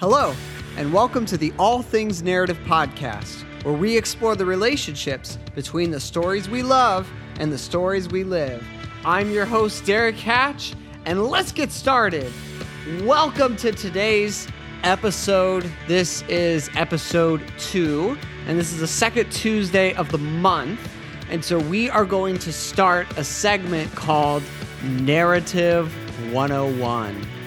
Hello, 0.00 0.34
and 0.78 0.94
welcome 0.94 1.26
to 1.26 1.36
the 1.36 1.52
All 1.58 1.82
Things 1.82 2.22
Narrative 2.22 2.56
Podcast, 2.64 3.44
where 3.64 3.74
we 3.74 3.98
explore 3.98 4.34
the 4.34 4.46
relationships 4.46 5.36
between 5.54 5.90
the 5.90 6.00
stories 6.00 6.48
we 6.48 6.62
love 6.62 7.06
and 7.38 7.52
the 7.52 7.58
stories 7.58 8.08
we 8.08 8.24
live. 8.24 8.66
I'm 9.04 9.30
your 9.30 9.44
host, 9.44 9.84
Derrick 9.84 10.16
Hatch, 10.16 10.72
and 11.04 11.24
let's 11.24 11.52
get 11.52 11.70
started. 11.70 12.32
Welcome 13.02 13.56
to 13.56 13.72
today's 13.72 14.48
episode. 14.84 15.70
This 15.86 16.22
is 16.30 16.70
episode 16.76 17.42
two, 17.58 18.16
and 18.46 18.58
this 18.58 18.72
is 18.72 18.80
the 18.80 18.86
second 18.86 19.30
Tuesday 19.30 19.92
of 19.96 20.10
the 20.10 20.16
month. 20.16 20.80
And 21.28 21.44
so 21.44 21.58
we 21.58 21.90
are 21.90 22.06
going 22.06 22.38
to 22.38 22.54
start 22.54 23.06
a 23.18 23.22
segment 23.22 23.94
called 23.94 24.42
Narrative 24.82 25.92
101. 26.32 27.39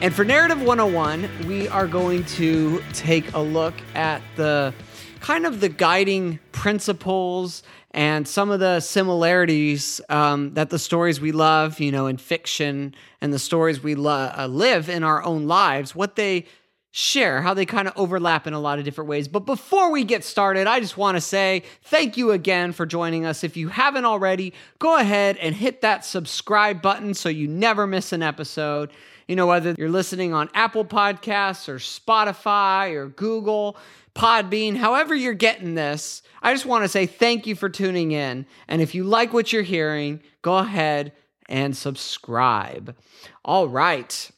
And 0.00 0.14
for 0.14 0.24
Narrative 0.24 0.60
101, 0.60 1.46
we 1.46 1.66
are 1.68 1.86
going 1.86 2.24
to 2.24 2.82
take 2.92 3.32
a 3.32 3.40
look 3.40 3.74
at 3.94 4.20
the 4.36 4.74
kind 5.20 5.46
of 5.46 5.60
the 5.60 5.68
guiding 5.70 6.38
principles 6.52 7.62
and 7.92 8.28
some 8.28 8.50
of 8.50 8.60
the 8.60 8.80
similarities 8.80 10.00
um, 10.10 10.52
that 10.54 10.68
the 10.68 10.78
stories 10.78 11.20
we 11.20 11.32
love, 11.32 11.80
you 11.80 11.90
know, 11.90 12.06
in 12.06 12.18
fiction 12.18 12.94
and 13.20 13.32
the 13.32 13.38
stories 13.38 13.82
we 13.82 13.94
lo- 13.94 14.30
uh, 14.36 14.46
live 14.46 14.88
in 14.90 15.04
our 15.04 15.22
own 15.22 15.46
lives, 15.46 15.94
what 15.94 16.16
they 16.16 16.44
share, 16.90 17.40
how 17.40 17.54
they 17.54 17.64
kind 17.64 17.88
of 17.88 17.94
overlap 17.96 18.46
in 18.46 18.52
a 18.52 18.60
lot 18.60 18.78
of 18.78 18.84
different 18.84 19.08
ways. 19.08 19.26
But 19.26 19.40
before 19.40 19.90
we 19.90 20.04
get 20.04 20.22
started, 20.22 20.66
I 20.66 20.80
just 20.80 20.96
want 20.96 21.16
to 21.16 21.20
say 21.20 21.62
thank 21.82 22.16
you 22.16 22.32
again 22.32 22.72
for 22.72 22.84
joining 22.84 23.24
us. 23.24 23.42
If 23.42 23.56
you 23.56 23.68
haven't 23.68 24.04
already, 24.04 24.52
go 24.78 24.98
ahead 24.98 25.36
and 25.38 25.54
hit 25.54 25.80
that 25.80 26.04
subscribe 26.04 26.82
button 26.82 27.14
so 27.14 27.28
you 27.28 27.48
never 27.48 27.86
miss 27.86 28.12
an 28.12 28.22
episode. 28.22 28.90
You 29.26 29.36
know, 29.36 29.46
whether 29.46 29.74
you're 29.78 29.88
listening 29.88 30.34
on 30.34 30.50
Apple 30.54 30.84
Podcasts 30.84 31.68
or 31.68 31.76
Spotify 31.76 32.94
or 32.94 33.08
Google, 33.08 33.76
Podbean, 34.14 34.76
however 34.76 35.14
you're 35.14 35.34
getting 35.34 35.74
this, 35.74 36.22
I 36.42 36.52
just 36.52 36.66
want 36.66 36.84
to 36.84 36.88
say 36.88 37.06
thank 37.06 37.46
you 37.46 37.54
for 37.54 37.68
tuning 37.68 38.12
in. 38.12 38.46
And 38.68 38.82
if 38.82 38.94
you 38.94 39.04
like 39.04 39.32
what 39.32 39.52
you're 39.52 39.62
hearing, 39.62 40.20
go 40.42 40.58
ahead 40.58 41.12
and 41.48 41.76
subscribe. 41.76 42.96
All 43.44 43.68
right. 43.68 44.30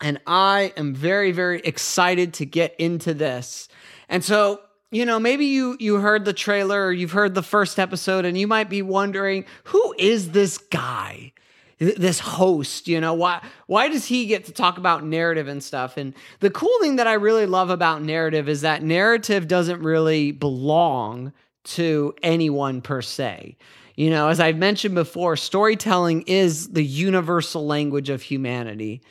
And 0.00 0.20
I 0.26 0.72
am 0.76 0.94
very, 0.94 1.32
very 1.32 1.60
excited 1.60 2.34
to 2.34 2.46
get 2.46 2.74
into 2.78 3.14
this. 3.14 3.68
And 4.08 4.22
so, 4.22 4.60
you 4.90 5.06
know, 5.06 5.18
maybe 5.18 5.46
you 5.46 5.76
you 5.80 5.96
heard 5.96 6.24
the 6.24 6.32
trailer 6.32 6.86
or 6.86 6.92
you've 6.92 7.12
heard 7.12 7.34
the 7.34 7.42
first 7.42 7.78
episode 7.78 8.24
and 8.24 8.38
you 8.38 8.46
might 8.46 8.68
be 8.68 8.82
wondering, 8.82 9.44
who 9.64 9.94
is 9.98 10.32
this 10.32 10.58
guy? 10.58 11.32
This 11.78 12.18
host 12.18 12.88
you 12.88 13.00
know? 13.00 13.14
Why 13.14 13.42
why 13.66 13.88
does 13.88 14.06
he 14.06 14.26
get 14.26 14.44
to 14.46 14.52
talk 14.52 14.78
about 14.78 15.04
narrative 15.04 15.48
and 15.48 15.62
stuff? 15.62 15.96
And 15.96 16.14
the 16.40 16.50
cool 16.50 16.76
thing 16.80 16.96
that 16.96 17.06
i 17.06 17.14
really 17.14 17.46
love 17.46 17.70
about 17.70 18.02
narrative 18.02 18.48
is 18.48 18.62
that 18.62 18.82
narrative 18.82 19.46
doesn't 19.46 19.82
really 19.82 20.32
belong 20.32 21.32
to 21.64 22.14
anyone 22.22 22.80
per 22.80 23.02
se. 23.02 23.56
You 23.94 24.10
know 24.10 24.28
as 24.28 24.40
i've 24.40 24.56
mentioned 24.56 24.94
before 24.94 25.36
storytelling 25.36 26.22
is 26.22 26.70
the 26.70 26.84
universal 26.84 27.66
language 27.66 28.08
of 28.08 28.22
humanity. 28.22 29.02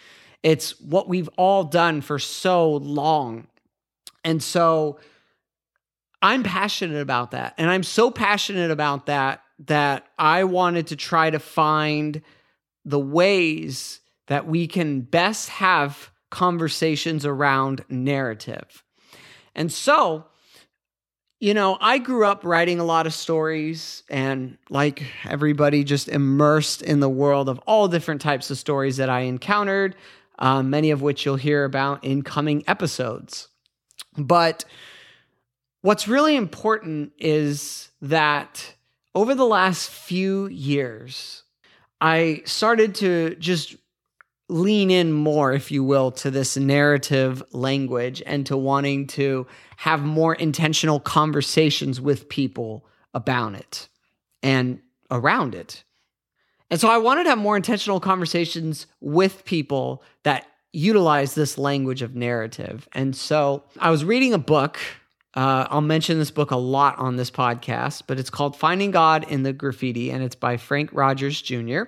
It's 0.42 0.80
what 0.80 1.08
we've 1.08 1.30
all 1.38 1.64
done 1.64 2.02
for 2.02 2.20
so 2.20 2.74
long. 2.74 3.48
And 4.24 4.42
so 4.42 5.00
i'm 6.22 6.42
passionate 6.42 7.02
about 7.02 7.32
that. 7.32 7.54
And 7.60 7.70
i'm 7.70 7.84
so 7.84 8.10
passionate 8.10 8.72
about 8.72 9.06
that 9.06 9.44
that 9.68 10.08
i 10.18 10.44
wanted 10.44 10.88
to 10.88 10.96
try 10.96 11.30
to 11.30 11.40
find 11.40 12.22
the 12.86 13.00
ways 13.00 14.00
that 14.28 14.48
we 14.48 14.68
can 14.68 15.02
best 15.02 15.50
have 15.50 16.12
conversations 16.30 17.26
around 17.26 17.84
narrative. 17.90 18.84
And 19.56 19.72
so, 19.72 20.26
you 21.40 21.54
know, 21.54 21.78
I 21.82 21.98
grew 21.98 22.26
up 22.26 22.44
writing 22.44 22.80
a 22.80 22.84
lot 22.84 23.08
of 23.08 23.14
stories 23.14 24.04
and, 24.10 24.58
like 24.70 25.04
everybody, 25.26 25.84
just 25.84 26.08
immersed 26.08 26.82
in 26.82 27.00
the 27.00 27.10
world 27.10 27.50
of 27.50 27.60
all 27.68 27.88
different 27.88 28.22
types 28.22 28.50
of 28.52 28.58
stories 28.58 28.98
that 28.98 29.10
I 29.10 29.22
encountered, 29.22 29.96
um, 30.40 30.70
many 30.70 30.92
of 30.92 31.02
which 31.02 31.26
you'll 31.26 31.36
hear 31.36 31.64
about 31.64 32.04
in 32.04 32.22
coming 32.22 32.64
episodes. 32.68 33.48
But 34.18 34.66
what's 35.82 36.08
really 36.08 36.36
important 36.36 37.14
is 37.18 37.90
that 38.02 38.74
over 39.14 39.36
the 39.36 39.46
last 39.46 39.90
few 39.90 40.48
years, 40.48 41.44
I 42.02 42.42
started 42.46 42.96
to 42.96 43.36
just 43.36 43.76
lean 44.48 44.92
in 44.92 45.12
more, 45.12 45.54
if 45.54 45.72
you 45.72 45.84
will, 45.84 46.12
to 46.12 46.30
this 46.30 46.56
narrative 46.56 47.44
language 47.52 48.22
and 48.26 48.46
to 48.46 48.56
wanting 48.56 49.08
to 49.08 49.48
have 49.78 50.04
more 50.04 50.36
intentional 50.36 51.00
conversations 51.00 52.00
with 52.00 52.30
people 52.30 52.86
about 53.14 53.56
it 53.56 53.90
and 54.44 54.80
around 55.10 55.56
it. 55.56 55.84
And 56.70 56.80
so 56.80 56.90
I 56.90 56.98
wanted 56.98 57.24
to 57.24 57.30
have 57.30 57.40
more 57.40 57.56
intentional 57.56 58.00
conversations 58.00 58.88
with 59.00 59.46
people 59.46 60.04
that 60.24 60.48
utilize 60.74 61.34
this 61.36 61.58
language 61.58 62.02
of 62.02 62.16
narrative. 62.16 62.88
And 62.94 63.16
so 63.16 63.64
I 63.80 63.90
was 63.90 64.04
reading 64.04 64.34
a 64.34 64.38
book. 64.38 64.80
Uh, 65.36 65.68
I'll 65.70 65.82
mention 65.82 66.18
this 66.18 66.32
book 66.32 66.52
a 66.52 66.58
lot 66.58 66.98
on 66.98 67.18
this 67.18 67.30
podcast, 67.30 68.04
but 68.08 68.20
it's 68.20 68.30
called 68.30 68.56
Finding 68.56 68.92
God 68.92 69.26
in 69.30 69.44
the 69.44 69.52
Graffiti, 69.52 70.10
and 70.10 70.24
it's 70.24 70.36
by 70.36 70.58
Frank 70.58 70.90
Rogers 70.94 71.42
Jr. 71.42 71.84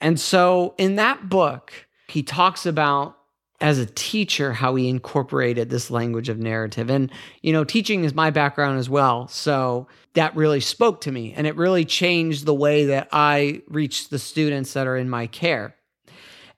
And 0.00 0.20
so 0.20 0.74
in 0.78 0.96
that 0.96 1.28
book, 1.28 1.72
he 2.08 2.22
talks 2.22 2.64
about 2.64 3.16
as 3.60 3.78
a 3.78 3.86
teacher 3.86 4.52
how 4.52 4.74
he 4.74 4.88
incorporated 4.88 5.70
this 5.70 5.90
language 5.90 6.28
of 6.28 6.38
narrative. 6.38 6.90
And, 6.90 7.10
you 7.40 7.52
know, 7.52 7.64
teaching 7.64 8.04
is 8.04 8.14
my 8.14 8.30
background 8.30 8.78
as 8.78 8.90
well. 8.90 9.26
So 9.28 9.86
that 10.14 10.36
really 10.36 10.60
spoke 10.60 11.00
to 11.02 11.12
me 11.12 11.32
and 11.34 11.46
it 11.46 11.56
really 11.56 11.84
changed 11.84 12.44
the 12.44 12.54
way 12.54 12.86
that 12.86 13.08
I 13.12 13.62
reach 13.68 14.08
the 14.08 14.18
students 14.18 14.74
that 14.74 14.86
are 14.86 14.96
in 14.96 15.08
my 15.08 15.26
care. 15.26 15.76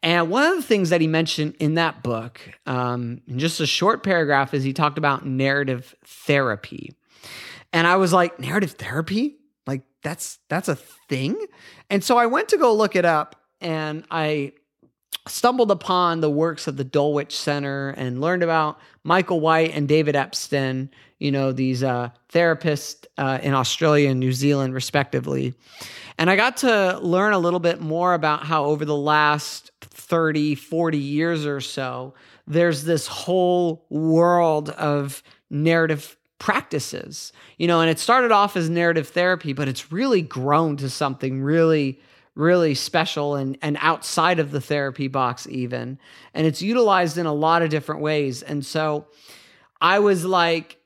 And 0.06 0.30
one 0.30 0.44
of 0.44 0.54
the 0.54 0.62
things 0.62 0.90
that 0.90 1.00
he 1.00 1.08
mentioned 1.08 1.56
in 1.58 1.74
that 1.74 2.04
book, 2.04 2.40
um, 2.64 3.22
in 3.26 3.40
just 3.40 3.58
a 3.58 3.66
short 3.66 4.04
paragraph, 4.04 4.54
is 4.54 4.62
he 4.62 4.72
talked 4.72 4.98
about 4.98 5.26
narrative 5.26 5.96
therapy. 6.04 6.94
And 7.72 7.88
I 7.88 7.96
was 7.96 8.12
like, 8.12 8.38
narrative 8.38 8.70
therapy? 8.78 9.34
Like 9.66 9.82
that's 10.04 10.38
that's 10.48 10.68
a 10.68 10.76
thing. 10.76 11.36
And 11.90 12.04
so 12.04 12.18
I 12.18 12.26
went 12.26 12.50
to 12.50 12.56
go 12.56 12.72
look 12.72 12.94
it 12.94 13.04
up 13.04 13.34
and 13.60 14.04
I 14.08 14.52
stumbled 15.26 15.72
upon 15.72 16.20
the 16.20 16.30
works 16.30 16.68
of 16.68 16.76
the 16.76 16.84
Dulwich 16.84 17.36
Center 17.36 17.88
and 17.88 18.20
learned 18.20 18.44
about 18.44 18.78
Michael 19.02 19.40
White 19.40 19.72
and 19.74 19.88
David 19.88 20.14
Epston, 20.14 20.88
you 21.18 21.32
know, 21.32 21.50
these 21.50 21.82
uh, 21.82 22.10
therapists 22.32 23.06
uh, 23.18 23.40
in 23.42 23.54
Australia 23.54 24.10
and 24.10 24.20
New 24.20 24.32
Zealand, 24.32 24.72
respectively. 24.72 25.54
And 26.16 26.30
I 26.30 26.36
got 26.36 26.58
to 26.58 26.98
learn 27.00 27.32
a 27.32 27.38
little 27.38 27.58
bit 27.58 27.80
more 27.80 28.14
about 28.14 28.44
how 28.44 28.66
over 28.66 28.84
the 28.84 28.96
last 28.96 29.72
30, 30.06 30.54
40 30.54 30.98
years 30.98 31.46
or 31.46 31.60
so, 31.60 32.14
there's 32.46 32.84
this 32.84 33.06
whole 33.06 33.84
world 33.90 34.70
of 34.70 35.22
narrative 35.50 36.16
practices, 36.38 37.32
you 37.58 37.66
know, 37.66 37.80
and 37.80 37.90
it 37.90 37.98
started 37.98 38.30
off 38.30 38.56
as 38.56 38.70
narrative 38.70 39.08
therapy, 39.08 39.52
but 39.52 39.68
it's 39.68 39.90
really 39.90 40.22
grown 40.22 40.76
to 40.76 40.88
something 40.88 41.42
really, 41.42 42.00
really 42.34 42.74
special 42.74 43.34
and, 43.34 43.58
and 43.62 43.76
outside 43.80 44.38
of 44.38 44.50
the 44.50 44.60
therapy 44.60 45.08
box, 45.08 45.46
even. 45.48 45.98
And 46.34 46.46
it's 46.46 46.62
utilized 46.62 47.18
in 47.18 47.26
a 47.26 47.32
lot 47.32 47.62
of 47.62 47.70
different 47.70 48.00
ways. 48.00 48.42
And 48.42 48.64
so 48.64 49.06
I 49.80 49.98
was 49.98 50.24
like, 50.24 50.78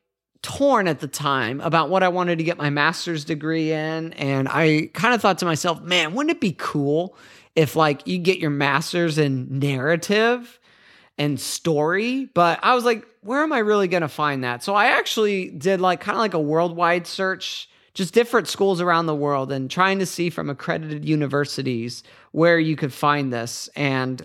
torn 0.43 0.89
at 0.89 1.01
the 1.01 1.09
time 1.09 1.61
about 1.61 1.91
what 1.91 2.03
I 2.03 2.09
wanted 2.09 2.39
to 2.39 2.45
get 2.45 2.57
my 2.57 2.71
master's 2.71 3.25
degree 3.27 3.73
in. 3.73 4.15
And 4.15 4.49
I 4.49 4.89
kind 4.95 5.15
of 5.15 5.21
thought 5.21 5.39
to 5.39 5.45
myself, 5.45 5.83
man, 5.83 6.15
wouldn't 6.15 6.35
it 6.35 6.41
be 6.41 6.55
cool 6.57 7.15
if 7.61 7.77
like 7.77 8.07
you 8.07 8.17
get 8.17 8.39
your 8.39 8.51
master's 8.51 9.19
in 9.19 9.59
narrative 9.59 10.59
and 11.19 11.39
story? 11.39 12.31
But 12.33 12.59
I 12.63 12.75
was 12.75 12.87
like, 12.87 13.07
where 13.21 13.43
am 13.43 13.53
I 13.53 13.59
really 13.59 13.87
going 13.87 14.01
to 14.01 14.09
find 14.09 14.45
that? 14.45 14.63
So 14.63 14.75
I 14.75 14.87
actually 14.87 15.51
did 15.51 15.79
like 15.79 16.01
kind 16.01 16.17
of 16.17 16.21
like 16.21 16.33
a 16.33 16.41
worldwide 16.41 17.07
search, 17.07 17.69
just 17.93 18.15
different 18.15 18.49
schools 18.49 18.81
around 18.81 19.05
the 19.05 19.15
world 19.15 19.53
and 19.53 19.71
trying 19.71 19.99
to 19.99 20.07
see 20.07 20.31
from 20.31 20.49
accredited 20.49 21.05
universities 21.05 22.03
where 22.33 22.59
you 22.59 22.77
could 22.77 22.95
find 22.95 23.31
this. 23.31 23.69
And 23.77 24.23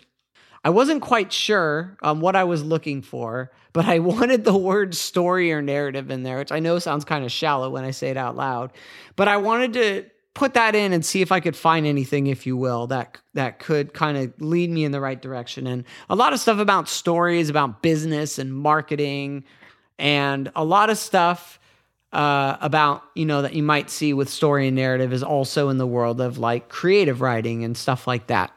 I 0.64 0.70
wasn't 0.70 1.02
quite 1.02 1.34
sure 1.34 1.98
um, 2.04 2.22
what 2.22 2.38
I 2.38 2.46
was 2.46 2.64
looking 2.64 3.02
for, 3.02 3.52
but 3.74 3.84
I 3.84 4.00
wanted 4.12 4.46
the 4.46 4.58
word 4.58 4.96
story 4.96 5.52
or 5.52 5.62
narrative 5.62 6.10
in 6.10 6.24
there, 6.24 6.38
which 6.38 6.54
I 6.54 6.60
know 6.60 6.80
sounds 6.80 7.04
kind 7.04 7.26
of 7.26 7.34
shallow 7.34 7.70
when 7.70 7.84
I 7.84 7.92
say 7.92 8.12
it 8.12 8.18
out 8.18 8.38
loud. 8.38 8.72
But 9.18 9.28
I 9.28 9.36
wanted 9.36 9.74
to 9.74 10.06
put 10.36 10.54
that 10.54 10.76
in 10.76 10.94
and 10.94 11.04
see 11.04 11.22
if 11.22 11.32
I 11.32 11.40
could 11.40 11.56
find 11.56 11.88
anything, 11.88 12.28
if 12.28 12.46
you 12.46 12.56
will, 12.56 12.86
that 12.88 13.18
that 13.34 13.58
could 13.58 13.94
kind 13.94 14.18
of 14.18 14.34
lead 14.40 14.70
me 14.70 14.84
in 14.84 14.92
the 14.92 15.02
right 15.02 15.20
direction. 15.20 15.66
And 15.66 15.86
a 16.10 16.16
lot 16.16 16.34
of 16.34 16.40
stuff 16.40 16.60
about 16.60 16.88
stories, 16.88 17.50
about 17.50 17.82
business 17.82 18.38
and 18.38 18.54
marketing, 18.54 19.46
and 19.98 20.52
a 20.56 20.64
lot 20.64 20.92
of 20.92 20.98
stuff 21.00 21.60
uh, 22.16 22.58
about 22.62 23.04
you 23.14 23.26
know 23.26 23.42
that 23.42 23.54
you 23.54 23.62
might 23.62 23.90
see 23.90 24.14
with 24.14 24.30
story 24.30 24.68
and 24.68 24.76
narrative 24.76 25.12
is 25.12 25.22
also 25.22 25.68
in 25.68 25.78
the 25.78 25.86
world 25.86 26.22
of 26.22 26.38
like 26.38 26.70
creative 26.70 27.20
writing 27.20 27.66
and 27.66 27.76
stuff 27.76 28.08
like 28.08 28.28
that. 28.28 28.54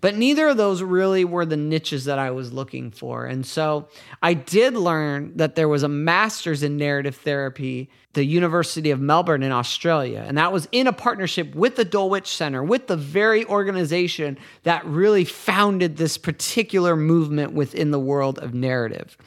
But 0.00 0.16
neither 0.16 0.48
of 0.48 0.56
those 0.56 0.80
really 0.80 1.24
were 1.24 1.44
the 1.44 1.56
niches 1.56 2.04
that 2.04 2.20
I 2.20 2.30
was 2.30 2.52
looking 2.52 2.92
for. 2.92 3.26
And 3.26 3.44
so 3.44 3.88
I 4.22 4.34
did 4.34 4.74
learn 4.74 5.36
that 5.36 5.56
there 5.56 5.68
was 5.68 5.82
a 5.82 5.88
master's 5.88 6.62
in 6.62 6.76
narrative 6.78 7.16
therapy, 7.16 7.90
the 8.14 8.24
University 8.24 8.92
of 8.92 9.00
Melbourne 9.00 9.42
in 9.42 9.52
Australia. 9.52 10.24
And 10.26 10.38
that 10.38 10.52
was 10.52 10.68
in 10.72 10.86
a 10.86 10.92
partnership 10.92 11.54
with 11.54 11.76
the 11.76 11.84
Dulwich 11.84 12.28
Center, 12.28 12.62
with 12.62 12.86
the 12.86 12.96
very 12.96 13.44
organization 13.44 14.38
that 14.62 14.86
really 14.86 15.24
founded 15.24 15.96
this 15.96 16.16
particular 16.16 16.96
movement 16.96 17.52
within 17.52 17.90
the 17.90 18.00
world 18.00 18.38
of 18.38 18.54
narrative. 18.54 19.18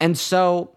And 0.00 0.18
so 0.18 0.75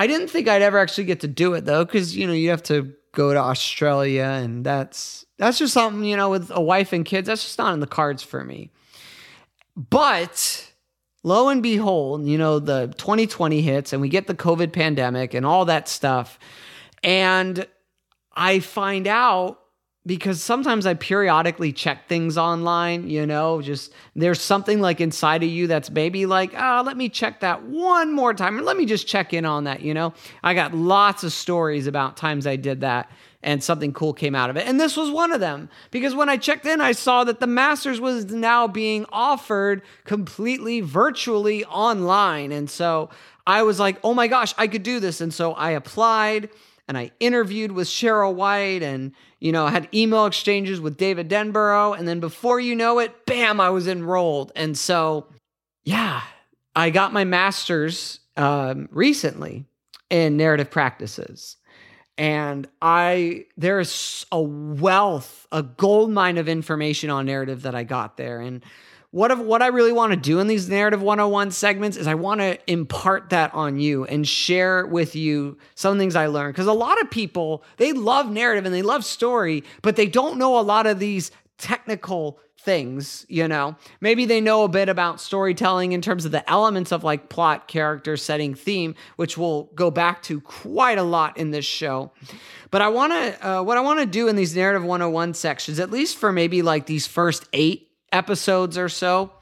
I 0.00 0.06
didn't 0.06 0.28
think 0.28 0.48
I'd 0.48 0.62
ever 0.62 0.78
actually 0.78 1.04
get 1.04 1.20
to 1.20 1.28
do 1.28 1.52
it 1.52 1.66
though, 1.66 1.84
because 1.84 2.16
you 2.16 2.26
know, 2.26 2.32
you 2.32 2.48
have 2.48 2.62
to 2.62 2.94
go 3.12 3.34
to 3.34 3.38
Australia 3.38 4.22
and 4.22 4.64
that's 4.64 5.26
that's 5.36 5.58
just 5.58 5.74
something, 5.74 6.04
you 6.04 6.16
know, 6.16 6.30
with 6.30 6.50
a 6.50 6.60
wife 6.60 6.94
and 6.94 7.04
kids, 7.04 7.26
that's 7.26 7.42
just 7.42 7.58
not 7.58 7.74
in 7.74 7.80
the 7.80 7.86
cards 7.86 8.22
for 8.22 8.42
me. 8.42 8.70
But 9.76 10.72
lo 11.22 11.50
and 11.50 11.62
behold, 11.62 12.26
you 12.26 12.38
know, 12.38 12.60
the 12.60 12.94
2020 12.96 13.60
hits 13.60 13.92
and 13.92 14.00
we 14.00 14.08
get 14.08 14.26
the 14.26 14.34
COVID 14.34 14.72
pandemic 14.72 15.34
and 15.34 15.44
all 15.44 15.66
that 15.66 15.86
stuff. 15.86 16.38
And 17.04 17.66
I 18.34 18.60
find 18.60 19.06
out 19.06 19.59
because 20.06 20.42
sometimes 20.42 20.86
I 20.86 20.94
periodically 20.94 21.72
check 21.72 22.08
things 22.08 22.38
online, 22.38 23.10
you 23.10 23.26
know, 23.26 23.60
just 23.60 23.92
there's 24.16 24.40
something 24.40 24.80
like 24.80 25.00
inside 25.00 25.42
of 25.42 25.50
you 25.50 25.66
that's 25.66 25.90
maybe 25.90 26.24
like, 26.24 26.52
oh, 26.56 26.82
let 26.84 26.96
me 26.96 27.10
check 27.10 27.40
that 27.40 27.64
one 27.64 28.14
more 28.14 28.32
time 28.32 28.56
and 28.56 28.64
let 28.64 28.78
me 28.78 28.86
just 28.86 29.06
check 29.06 29.34
in 29.34 29.44
on 29.44 29.64
that, 29.64 29.82
you 29.82 29.92
know. 29.92 30.14
I 30.42 30.54
got 30.54 30.74
lots 30.74 31.22
of 31.22 31.32
stories 31.32 31.86
about 31.86 32.16
times 32.16 32.46
I 32.46 32.56
did 32.56 32.80
that 32.80 33.10
and 33.42 33.62
something 33.62 33.92
cool 33.92 34.14
came 34.14 34.34
out 34.34 34.48
of 34.48 34.56
it. 34.56 34.66
And 34.66 34.80
this 34.80 34.96
was 34.96 35.10
one 35.10 35.32
of 35.32 35.40
them 35.40 35.68
because 35.90 36.14
when 36.14 36.30
I 36.30 36.38
checked 36.38 36.64
in, 36.64 36.80
I 36.80 36.92
saw 36.92 37.24
that 37.24 37.40
the 37.40 37.46
Masters 37.46 38.00
was 38.00 38.26
now 38.26 38.66
being 38.66 39.04
offered 39.12 39.82
completely 40.04 40.80
virtually 40.80 41.62
online. 41.66 42.52
And 42.52 42.70
so 42.70 43.10
I 43.46 43.62
was 43.64 43.78
like, 43.78 43.98
oh 44.02 44.14
my 44.14 44.28
gosh, 44.28 44.54
I 44.56 44.66
could 44.66 44.82
do 44.82 44.98
this. 44.98 45.20
And 45.20 45.32
so 45.32 45.52
I 45.52 45.70
applied 45.70 46.48
and 46.90 46.98
I 46.98 47.12
interviewed 47.20 47.70
with 47.70 47.86
Cheryl 47.86 48.34
White 48.34 48.82
and, 48.82 49.12
you 49.38 49.52
know, 49.52 49.68
had 49.68 49.88
email 49.94 50.26
exchanges 50.26 50.80
with 50.80 50.96
David 50.96 51.30
Denborough. 51.30 51.96
And 51.96 52.08
then 52.08 52.18
before 52.18 52.58
you 52.58 52.74
know 52.74 52.98
it, 52.98 53.26
bam, 53.26 53.60
I 53.60 53.70
was 53.70 53.86
enrolled. 53.86 54.50
And 54.56 54.76
so, 54.76 55.28
yeah, 55.84 56.20
I 56.74 56.90
got 56.90 57.12
my 57.12 57.22
master's 57.22 58.18
um, 58.36 58.88
recently 58.90 59.66
in 60.10 60.36
narrative 60.36 60.68
practices 60.68 61.58
and 62.18 62.66
I 62.82 63.46
there 63.56 63.78
is 63.78 64.26
a 64.32 64.42
wealth, 64.42 65.46
a 65.52 65.62
gold 65.62 66.10
mine 66.10 66.38
of 66.38 66.48
information 66.48 67.08
on 67.08 67.26
narrative 67.26 67.62
that 67.62 67.76
I 67.76 67.84
got 67.84 68.16
there. 68.16 68.40
And 68.40 68.64
what 69.10 69.30
of 69.30 69.40
what 69.40 69.60
I 69.60 69.68
really 69.68 69.92
want 69.92 70.12
to 70.12 70.16
do 70.16 70.38
in 70.38 70.46
these 70.46 70.68
narrative 70.68 71.02
101 71.02 71.50
segments 71.50 71.96
is 71.96 72.06
I 72.06 72.14
want 72.14 72.40
to 72.40 72.58
impart 72.70 73.30
that 73.30 73.52
on 73.54 73.78
you 73.80 74.04
and 74.04 74.26
share 74.26 74.86
with 74.86 75.16
you 75.16 75.58
some 75.74 75.98
things 75.98 76.14
I 76.14 76.26
learned 76.26 76.54
because 76.54 76.68
a 76.68 76.72
lot 76.72 77.00
of 77.00 77.10
people 77.10 77.64
they 77.76 77.92
love 77.92 78.30
narrative 78.30 78.64
and 78.66 78.74
they 78.74 78.82
love 78.82 79.04
story, 79.04 79.64
but 79.82 79.96
they 79.96 80.06
don't 80.06 80.38
know 80.38 80.58
a 80.58 80.62
lot 80.62 80.86
of 80.86 80.98
these 80.98 81.32
technical 81.58 82.38
things, 82.60 83.24
you 83.28 83.48
know. 83.48 83.74
Maybe 84.00 84.26
they 84.26 84.40
know 84.40 84.64
a 84.64 84.68
bit 84.68 84.88
about 84.88 85.20
storytelling 85.20 85.92
in 85.92 86.02
terms 86.02 86.24
of 86.24 86.30
the 86.30 86.48
elements 86.48 86.92
of 86.92 87.02
like 87.02 87.28
plot, 87.28 87.68
character, 87.68 88.16
setting, 88.16 88.54
theme, 88.54 88.94
which 89.16 89.38
we'll 89.38 89.64
go 89.74 89.90
back 89.90 90.22
to 90.24 90.40
quite 90.42 90.98
a 90.98 91.02
lot 91.02 91.36
in 91.36 91.50
this 91.50 91.64
show. 91.64 92.12
But 92.70 92.82
I 92.82 92.88
want 92.88 93.12
to 93.12 93.48
uh, 93.48 93.62
what 93.62 93.76
I 93.76 93.80
want 93.80 94.00
to 94.00 94.06
do 94.06 94.28
in 94.28 94.36
these 94.36 94.54
narrative 94.54 94.84
101 94.84 95.34
sections, 95.34 95.80
at 95.80 95.90
least 95.90 96.16
for 96.16 96.30
maybe 96.30 96.62
like 96.62 96.86
these 96.86 97.06
first 97.06 97.48
8 97.52 97.89
episodes 98.12 98.76
or 98.76 98.88
so 98.88 99.32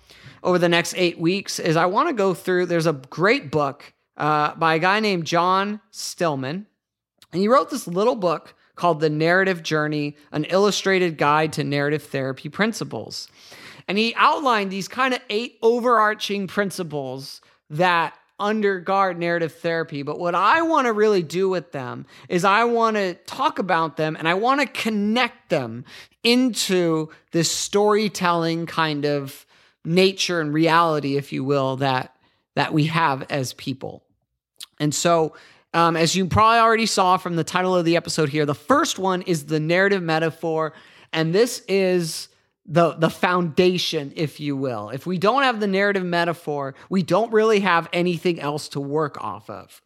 over 0.43 0.59
the 0.59 0.69
next 0.69 0.95
8 0.97 1.19
weeks 1.19 1.59
is 1.59 1.77
I 1.77 1.87
want 1.87 2.09
to 2.09 2.15
go 2.15 2.35
through 2.35 2.67
there's 2.67 2.87
a 2.87 2.93
great 2.93 3.51
book 3.51 3.93
uh, 4.17 4.55
by 4.55 4.75
a 4.75 4.79
guy 4.79 5.01
named 5.01 5.25
John 5.25 5.81
Stillman. 5.91 6.67
And 7.33 7.41
he 7.41 7.49
wrote 7.49 7.71
this 7.71 7.87
little 7.87 8.17
book 8.17 8.55
called 8.75 9.01
The 9.01 9.11
Narrative 9.11 9.63
Journey 9.63 10.17
An 10.33 10.45
Illustrated 10.45 11.19
Guide 11.19 11.53
to 11.55 11.65
Narrative 11.65 12.03
Therapy 12.03 12.49
Principles. 12.49 13.29
And 13.87 13.99
he 13.99 14.15
outlined 14.17 14.71
these 14.71 14.89
kind 14.89 15.15
of 15.15 15.21
eight 15.31 15.59
overarching 15.63 16.47
principles 16.47 17.41
that 17.71 18.17
undergird 18.39 19.17
narrative 19.17 19.55
therapy. 19.55 20.03
But 20.03 20.19
what 20.19 20.35
I 20.35 20.63
want 20.63 20.87
to 20.87 20.93
really 20.93 21.23
do 21.23 21.49
with 21.49 21.73
them 21.73 22.07
is 22.29 22.45
I 22.45 22.65
want 22.65 22.97
to 22.97 23.15
talk 23.15 23.59
about 23.59 23.97
them 23.97 24.17
and 24.17 24.29
I 24.29 24.35
want 24.35 24.61
to 24.61 24.67
connect 24.67 25.51
them 25.51 25.85
into 26.23 27.09
this 27.33 27.51
storytelling 27.51 28.67
kind 28.67 29.05
of 29.05 29.47
nature 29.85 30.41
and 30.41 30.53
reality, 30.53 31.17
if 31.17 31.33
you 31.33 31.45
will, 31.45 31.77
that 31.77 32.15
that 32.55 32.73
we 32.73 32.87
have 32.87 33.25
as 33.31 33.53
people. 33.53 34.03
And 34.81 34.95
so 34.95 35.35
um, 35.75 35.97
as 35.97 36.17
you 36.17 36.27
probably 36.27 36.59
already 36.59 36.87
saw 36.87 37.17
from 37.17 37.37
the 37.37 37.45
title 37.45 37.77
of 37.77 37.85
the 37.85 37.97
episode 37.97 38.31
here, 38.31 38.47
the 38.47 38.55
first 38.55 38.99
one 38.99 39.23
is 39.23 39.47
the 39.47 39.61
narrative 39.61 40.03
metaphor, 40.03 40.73
and 41.13 41.35
this 41.35 41.63
is 41.69 42.29
the 42.69 42.93
the 42.93 43.11
foundation, 43.11 44.13
if 44.15 44.39
you 44.39 44.57
will. 44.57 44.91
If 44.91 45.07
we 45.07 45.19
don't 45.19 45.43
have 45.43 45.59
the 45.59 45.67
narrative 45.67 46.05
metaphor, 46.05 46.75
we 46.89 47.03
don't 47.03 47.33
really 47.33 47.61
have 47.61 47.89
anything 47.93 48.39
else 48.39 48.69
to 48.71 48.81
work 48.81 49.23
off 49.23 49.49
of. 49.49 49.83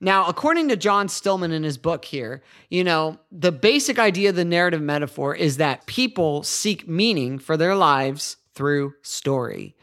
Now, 0.00 0.26
according 0.26 0.68
to 0.68 0.76
John 0.76 1.08
Stillman 1.08 1.52
in 1.52 1.62
his 1.62 1.78
book 1.78 2.04
here, 2.04 2.42
you 2.70 2.82
know, 2.82 3.18
the 3.30 3.52
basic 3.52 3.98
idea 3.98 4.30
of 4.30 4.36
the 4.36 4.44
narrative 4.44 4.82
metaphor 4.82 5.34
is 5.34 5.58
that 5.58 5.86
people 5.86 6.42
seek 6.42 6.88
meaning 6.88 7.38
for 7.38 7.56
their 7.56 7.76
lives 7.76 8.36
through 8.54 8.94
story. 9.02 9.76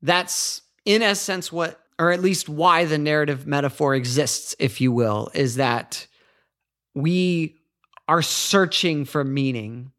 That's 0.00 0.62
in 0.84 1.02
essence 1.02 1.50
what 1.50 1.80
or 1.98 2.10
at 2.10 2.22
least 2.22 2.48
why 2.48 2.84
the 2.84 2.98
narrative 2.98 3.46
metaphor 3.46 3.94
exists, 3.94 4.56
if 4.58 4.80
you 4.80 4.90
will, 4.90 5.30
is 5.34 5.56
that 5.56 6.06
we 6.94 7.56
are 8.08 8.22
searching 8.22 9.04
for 9.04 9.22
meaning. 9.22 9.92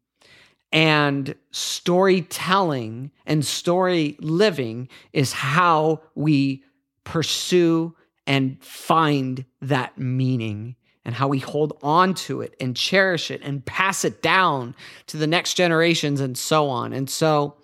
And 0.74 1.36
storytelling 1.52 3.12
and 3.26 3.46
story 3.46 4.16
living 4.18 4.88
is 5.12 5.32
how 5.32 6.02
we 6.16 6.64
pursue 7.04 7.94
and 8.26 8.60
find 8.60 9.44
that 9.62 9.96
meaning 9.96 10.74
and 11.04 11.14
how 11.14 11.28
we 11.28 11.38
hold 11.38 11.78
on 11.80 12.12
to 12.14 12.40
it 12.40 12.56
and 12.60 12.76
cherish 12.76 13.30
it 13.30 13.40
and 13.44 13.64
pass 13.64 14.04
it 14.04 14.20
down 14.20 14.74
to 15.06 15.16
the 15.16 15.28
next 15.28 15.54
generations 15.54 16.20
and 16.20 16.36
so 16.36 16.68
on. 16.68 16.92
And 16.92 17.08
so 17.08 17.54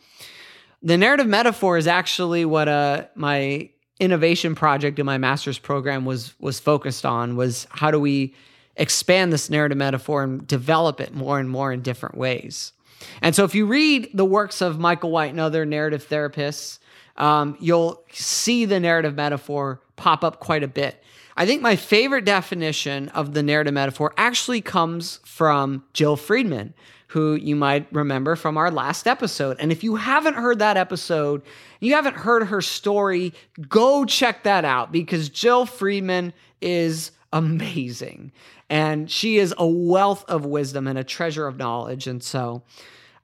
the 0.80 0.96
narrative 0.96 1.26
metaphor 1.26 1.78
is 1.78 1.88
actually 1.88 2.44
what 2.44 2.68
uh, 2.68 3.06
my 3.16 3.70
innovation 3.98 4.54
project 4.54 5.00
in 5.00 5.06
my 5.06 5.18
master's 5.18 5.58
program 5.58 6.04
was 6.04 6.34
was 6.38 6.60
focused 6.60 7.04
on 7.04 7.34
was 7.34 7.66
how 7.70 7.90
do 7.90 7.98
we 7.98 8.34
expand 8.76 9.32
this 9.32 9.50
narrative 9.50 9.76
metaphor 9.76 10.22
and 10.22 10.46
develop 10.46 11.00
it 11.00 11.12
more 11.12 11.40
and 11.40 11.50
more 11.50 11.72
in 11.72 11.82
different 11.82 12.16
ways. 12.16 12.72
And 13.22 13.34
so, 13.34 13.44
if 13.44 13.54
you 13.54 13.66
read 13.66 14.10
the 14.14 14.24
works 14.24 14.60
of 14.60 14.78
Michael 14.78 15.10
White 15.10 15.30
and 15.30 15.40
other 15.40 15.64
narrative 15.64 16.06
therapists, 16.08 16.78
um, 17.16 17.56
you'll 17.60 18.02
see 18.12 18.64
the 18.64 18.80
narrative 18.80 19.14
metaphor 19.14 19.80
pop 19.96 20.24
up 20.24 20.40
quite 20.40 20.62
a 20.62 20.68
bit. 20.68 21.02
I 21.36 21.46
think 21.46 21.62
my 21.62 21.76
favorite 21.76 22.24
definition 22.24 23.08
of 23.10 23.34
the 23.34 23.42
narrative 23.42 23.74
metaphor 23.74 24.12
actually 24.16 24.60
comes 24.60 25.20
from 25.24 25.84
Jill 25.92 26.16
Freedman, 26.16 26.74
who 27.08 27.34
you 27.34 27.56
might 27.56 27.86
remember 27.92 28.36
from 28.36 28.56
our 28.56 28.70
last 28.70 29.06
episode. 29.06 29.56
And 29.58 29.72
if 29.72 29.82
you 29.82 29.96
haven't 29.96 30.34
heard 30.34 30.58
that 30.58 30.76
episode, 30.76 31.42
you 31.80 31.94
haven't 31.94 32.16
heard 32.16 32.46
her 32.48 32.60
story, 32.60 33.32
go 33.68 34.04
check 34.04 34.44
that 34.44 34.64
out 34.64 34.92
because 34.92 35.28
Jill 35.28 35.66
Freedman 35.66 36.32
is 36.60 37.10
amazing. 37.32 38.32
And 38.68 39.10
she 39.10 39.38
is 39.38 39.54
a 39.58 39.66
wealth 39.66 40.24
of 40.28 40.44
wisdom 40.44 40.86
and 40.86 40.98
a 40.98 41.04
treasure 41.04 41.46
of 41.46 41.56
knowledge. 41.56 42.06
And 42.06 42.22
so 42.22 42.62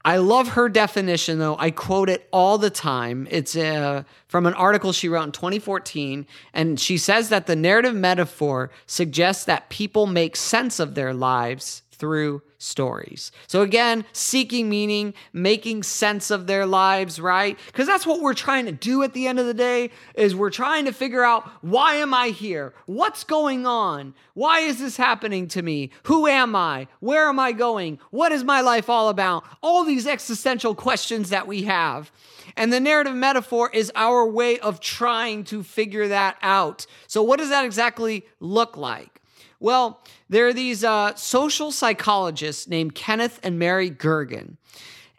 I 0.05 0.19
love 0.19 0.51
her 0.51 0.69
definition, 0.69 1.41
though. 1.41 1.57
I 1.59 1.73
quote 1.73 2.09
it 2.09 2.29
all 2.33 2.59
the 2.59 2.71
time. 2.71 3.27
It's 3.29 3.57
uh, 3.57 4.05
from 4.29 4.47
an 4.47 4.55
article 4.55 4.93
she 4.93 5.09
wrote 5.09 5.25
in 5.25 5.33
2014. 5.33 6.27
And 6.55 6.79
she 6.79 6.97
says 6.97 7.29
that 7.31 7.47
the 7.47 7.57
narrative 7.57 7.95
metaphor 7.95 8.71
suggests 8.87 9.45
that 9.47 9.69
people 9.69 10.07
make 10.07 10.37
sense 10.37 10.79
of 10.79 10.95
their 10.95 11.13
lives 11.13 11.83
through 11.97 12.43
stories. 12.59 13.33
So 13.47 13.63
again, 13.63 14.05
seeking 14.13 14.69
meaning, 14.69 15.15
making 15.33 15.83
sense 15.83 16.31
of 16.31 16.47
their 16.47 16.65
lives, 16.65 17.21
right? 17.21 17.59
Cuz 17.73 17.87
that's 17.87 18.07
what 18.07 18.21
we're 18.21 18.35
trying 18.35 18.67
to 18.67 18.73
do 18.73 19.03
at 19.03 19.13
the 19.13 19.27
end 19.27 19.39
of 19.39 19.47
the 19.47 19.55
day 19.55 19.91
is 20.15 20.35
we're 20.35 20.51
trying 20.51 20.85
to 20.85 20.93
figure 20.93 21.25
out 21.25 21.49
why 21.63 21.95
am 21.97 22.15
I 22.15 22.29
here? 22.29 22.73
What's 22.87 23.25
going 23.25 23.67
on? 23.67 24.15
Why 24.35 24.61
is 24.61 24.79
this 24.79 24.97
happening 24.97 25.49
to 25.49 25.63
me? 25.63 25.91
Who 26.05 26.27
am 26.27 26.55
I? 26.55 26.89
Where 27.01 27.29
am 27.29 27.39
I 27.39 27.53
going? 27.53 27.99
What 28.11 28.33
is 28.33 28.45
my 28.45 28.61
life 28.61 28.89
all 28.89 29.09
about? 29.09 29.45
All 29.63 29.85
these 29.85 30.07
existential 30.07 30.75
questions 30.75 31.31
that 31.31 31.47
we 31.47 31.65
have. 31.65 32.13
And 32.57 32.73
the 32.73 32.81
narrative 32.81 33.15
metaphor 33.15 33.71
is 33.73 33.93
our 33.95 34.27
way 34.27 34.59
of 34.59 34.81
trying 34.81 35.45
to 35.45 35.63
figure 35.63 36.09
that 36.09 36.37
out. 36.43 36.87
So 37.07 37.23
what 37.23 37.39
does 37.39 37.51
that 37.51 37.65
exactly 37.65 38.27
look 38.41 38.77
like? 38.77 39.23
Well, 39.61 40.01
there 40.29 40.47
are 40.47 40.53
these 40.53 40.85
uh, 40.85 41.15
social 41.15 41.73
psychologists 41.73 42.69
named 42.69 42.95
Kenneth 42.95 43.41
and 43.43 43.59
Mary 43.59 43.91
Gergen. 43.91 44.57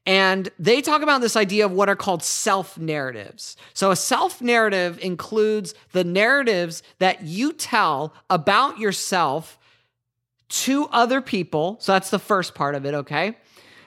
And 0.05 0.49
they 0.57 0.81
talk 0.81 1.01
about 1.01 1.19
this 1.19 1.35
idea 1.35 1.65
of 1.65 1.73
what 1.73 1.89
are 1.89 1.95
called 1.95 2.23
self 2.23 2.77
narratives. 2.77 3.57
So, 3.73 3.91
a 3.91 3.95
self 3.95 4.41
narrative 4.41 4.97
includes 4.99 5.73
the 5.91 6.05
narratives 6.05 6.81
that 6.99 7.23
you 7.23 7.51
tell 7.51 8.13
about 8.29 8.79
yourself 8.79 9.59
to 10.49 10.85
other 10.93 11.19
people. 11.19 11.75
So, 11.81 11.91
that's 11.91 12.09
the 12.09 12.19
first 12.19 12.55
part 12.55 12.75
of 12.75 12.85
it, 12.85 12.93
okay? 12.93 13.35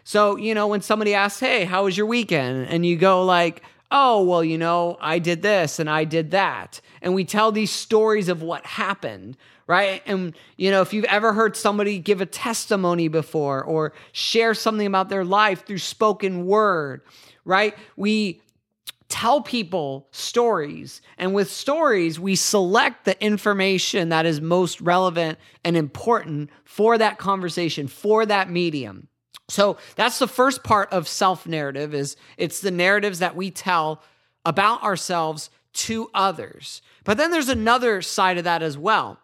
So, 0.04 0.37
you 0.37 0.54
know, 0.54 0.66
when 0.66 0.83
somebody 0.83 1.14
asks, 1.14 1.40
Hey, 1.40 1.64
how 1.64 1.85
was 1.85 1.97
your 1.97 2.07
weekend? 2.07 2.69
And 2.69 2.85
you 2.85 2.97
go, 2.97 3.25
like, 3.25 3.62
Oh, 3.90 4.23
well, 4.23 4.45
you 4.45 4.59
know, 4.59 4.99
I 5.00 5.19
did 5.19 5.42
this 5.42 5.78
and 5.78 5.90
I 5.90 6.04
did 6.04 6.30
that. 6.30 6.80
And 7.02 7.14
we 7.14 7.25
tell 7.25 7.50
these 7.50 7.73
stories 7.73 8.28
of 8.28 8.42
what 8.42 8.64
happened 8.64 9.37
right? 9.70 10.02
And, 10.04 10.36
you 10.56 10.72
know, 10.72 10.82
if 10.82 10.92
you've 10.92 11.04
ever 11.04 11.32
heard 11.32 11.56
somebody 11.56 12.00
give 12.00 12.20
a 12.20 12.26
testimony 12.26 13.06
before 13.06 13.62
or 13.62 13.92
share 14.10 14.52
something 14.52 14.84
about 14.84 15.10
their 15.10 15.24
life 15.24 15.64
through 15.64 15.78
spoken 15.78 16.44
word, 16.44 17.02
right? 17.44 17.76
We 17.94 18.42
tell 19.08 19.42
people 19.42 20.08
stories. 20.10 21.00
And 21.18 21.34
with 21.34 21.52
stories, 21.52 22.18
we 22.18 22.34
select 22.34 23.04
the 23.04 23.22
information 23.24 24.08
that 24.08 24.26
is 24.26 24.40
most 24.40 24.80
relevant 24.80 25.38
and 25.64 25.76
important 25.76 26.50
for 26.64 26.98
that 26.98 27.18
conversation, 27.18 27.86
for 27.86 28.26
that 28.26 28.50
medium. 28.50 29.06
So 29.48 29.76
that's 29.94 30.18
the 30.18 30.26
first 30.26 30.64
part 30.64 30.92
of 30.92 31.06
self 31.06 31.46
narrative 31.46 31.94
is 31.94 32.16
it's 32.36 32.60
the 32.60 32.72
narratives 32.72 33.20
that 33.20 33.36
we 33.36 33.52
tell 33.52 34.02
about 34.44 34.82
ourselves 34.82 35.48
to 35.72 36.10
others. 36.12 36.82
But 37.04 37.18
then 37.18 37.30
there's 37.30 37.48
another 37.48 38.02
side 38.02 38.36
of 38.36 38.42
that 38.44 38.64
as 38.64 38.76
well. 38.76 39.20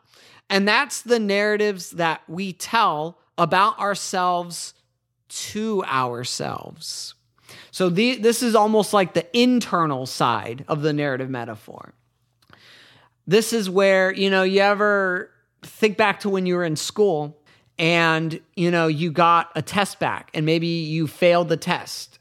And 0.48 0.66
that's 0.66 1.02
the 1.02 1.18
narratives 1.18 1.92
that 1.92 2.22
we 2.28 2.52
tell 2.52 3.18
about 3.36 3.78
ourselves 3.78 4.74
to 5.28 5.82
ourselves. 5.84 7.14
So 7.70 7.90
the, 7.90 8.16
this 8.16 8.42
is 8.42 8.54
almost 8.54 8.92
like 8.92 9.14
the 9.14 9.26
internal 9.38 10.06
side 10.06 10.64
of 10.68 10.82
the 10.82 10.92
narrative 10.92 11.28
metaphor. 11.28 11.92
This 13.26 13.52
is 13.52 13.68
where, 13.68 14.12
you 14.12 14.30
know, 14.30 14.44
you 14.44 14.60
ever 14.60 15.30
think 15.62 15.96
back 15.96 16.20
to 16.20 16.30
when 16.30 16.46
you 16.46 16.54
were 16.54 16.64
in 16.64 16.76
school 16.76 17.36
and, 17.78 18.40
you 18.54 18.70
know, 18.70 18.86
you 18.86 19.10
got 19.10 19.50
a 19.54 19.62
test 19.62 19.98
back 19.98 20.30
and 20.32 20.46
maybe 20.46 20.66
you 20.66 21.06
failed 21.06 21.48
the 21.48 21.56
test. 21.56 22.18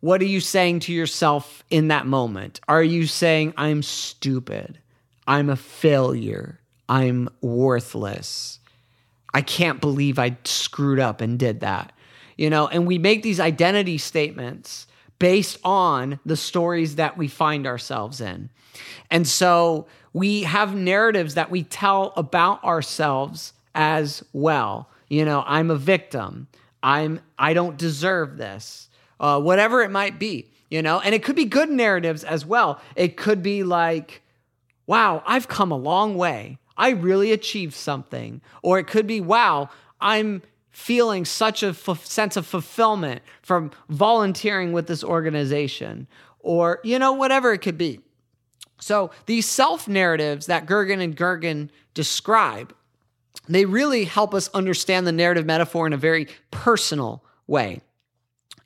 What 0.00 0.20
are 0.20 0.26
you 0.26 0.40
saying 0.40 0.80
to 0.80 0.92
yourself 0.92 1.64
in 1.70 1.88
that 1.88 2.06
moment? 2.06 2.60
Are 2.68 2.82
you 2.82 3.06
saying, 3.06 3.54
I'm 3.56 3.82
stupid? 3.82 4.78
I'm 5.26 5.48
a 5.48 5.56
failure. 5.56 6.60
I'm 6.88 7.28
worthless. 7.40 8.58
I 9.34 9.42
can't 9.42 9.80
believe 9.80 10.18
I 10.18 10.36
screwed 10.44 10.98
up 10.98 11.20
and 11.20 11.38
did 11.38 11.60
that. 11.60 11.92
You 12.36 12.50
know, 12.50 12.68
and 12.68 12.86
we 12.86 12.98
make 12.98 13.22
these 13.22 13.40
identity 13.40 13.98
statements 13.98 14.86
based 15.18 15.58
on 15.64 16.20
the 16.24 16.36
stories 16.36 16.96
that 16.96 17.18
we 17.18 17.28
find 17.28 17.66
ourselves 17.66 18.20
in. 18.20 18.50
And 19.10 19.26
so 19.26 19.86
we 20.12 20.42
have 20.42 20.74
narratives 20.74 21.34
that 21.34 21.50
we 21.50 21.64
tell 21.64 22.12
about 22.16 22.62
ourselves 22.64 23.52
as 23.74 24.22
well. 24.32 24.88
You 25.08 25.24
know, 25.24 25.42
I'm 25.46 25.70
a 25.70 25.76
victim. 25.76 26.48
I'm 26.82 27.20
I 27.38 27.54
don't 27.54 27.76
deserve 27.76 28.36
this. 28.36 28.88
Uh, 29.20 29.40
whatever 29.40 29.82
it 29.82 29.90
might 29.90 30.18
be, 30.18 30.48
you 30.70 30.80
know, 30.80 31.00
and 31.00 31.12
it 31.14 31.24
could 31.24 31.34
be 31.34 31.44
good 31.44 31.68
narratives 31.68 32.22
as 32.22 32.46
well. 32.46 32.80
It 32.94 33.16
could 33.16 33.42
be 33.42 33.64
like, 33.64 34.22
wow, 34.86 35.24
I've 35.26 35.48
come 35.48 35.72
a 35.72 35.76
long 35.76 36.14
way. 36.16 36.58
I 36.78 36.90
really 36.90 37.32
achieved 37.32 37.74
something. 37.74 38.40
Or 38.62 38.78
it 38.78 38.86
could 38.86 39.06
be, 39.06 39.20
wow, 39.20 39.68
I'm 40.00 40.42
feeling 40.70 41.24
such 41.24 41.62
a 41.62 41.68
f- 41.68 42.06
sense 42.06 42.36
of 42.36 42.46
fulfillment 42.46 43.20
from 43.42 43.72
volunteering 43.88 44.72
with 44.72 44.86
this 44.86 45.02
organization. 45.02 46.06
Or, 46.38 46.80
you 46.84 46.98
know, 46.98 47.12
whatever 47.12 47.52
it 47.52 47.58
could 47.58 47.76
be. 47.76 48.00
So 48.80 49.10
these 49.26 49.44
self 49.44 49.88
narratives 49.88 50.46
that 50.46 50.66
Gergen 50.66 51.02
and 51.02 51.16
Gergen 51.16 51.68
describe, 51.94 52.72
they 53.48 53.64
really 53.64 54.04
help 54.04 54.32
us 54.34 54.48
understand 54.54 55.06
the 55.06 55.12
narrative 55.12 55.46
metaphor 55.46 55.86
in 55.86 55.92
a 55.92 55.98
very 55.98 56.28
personal 56.52 57.24
way. 57.48 57.80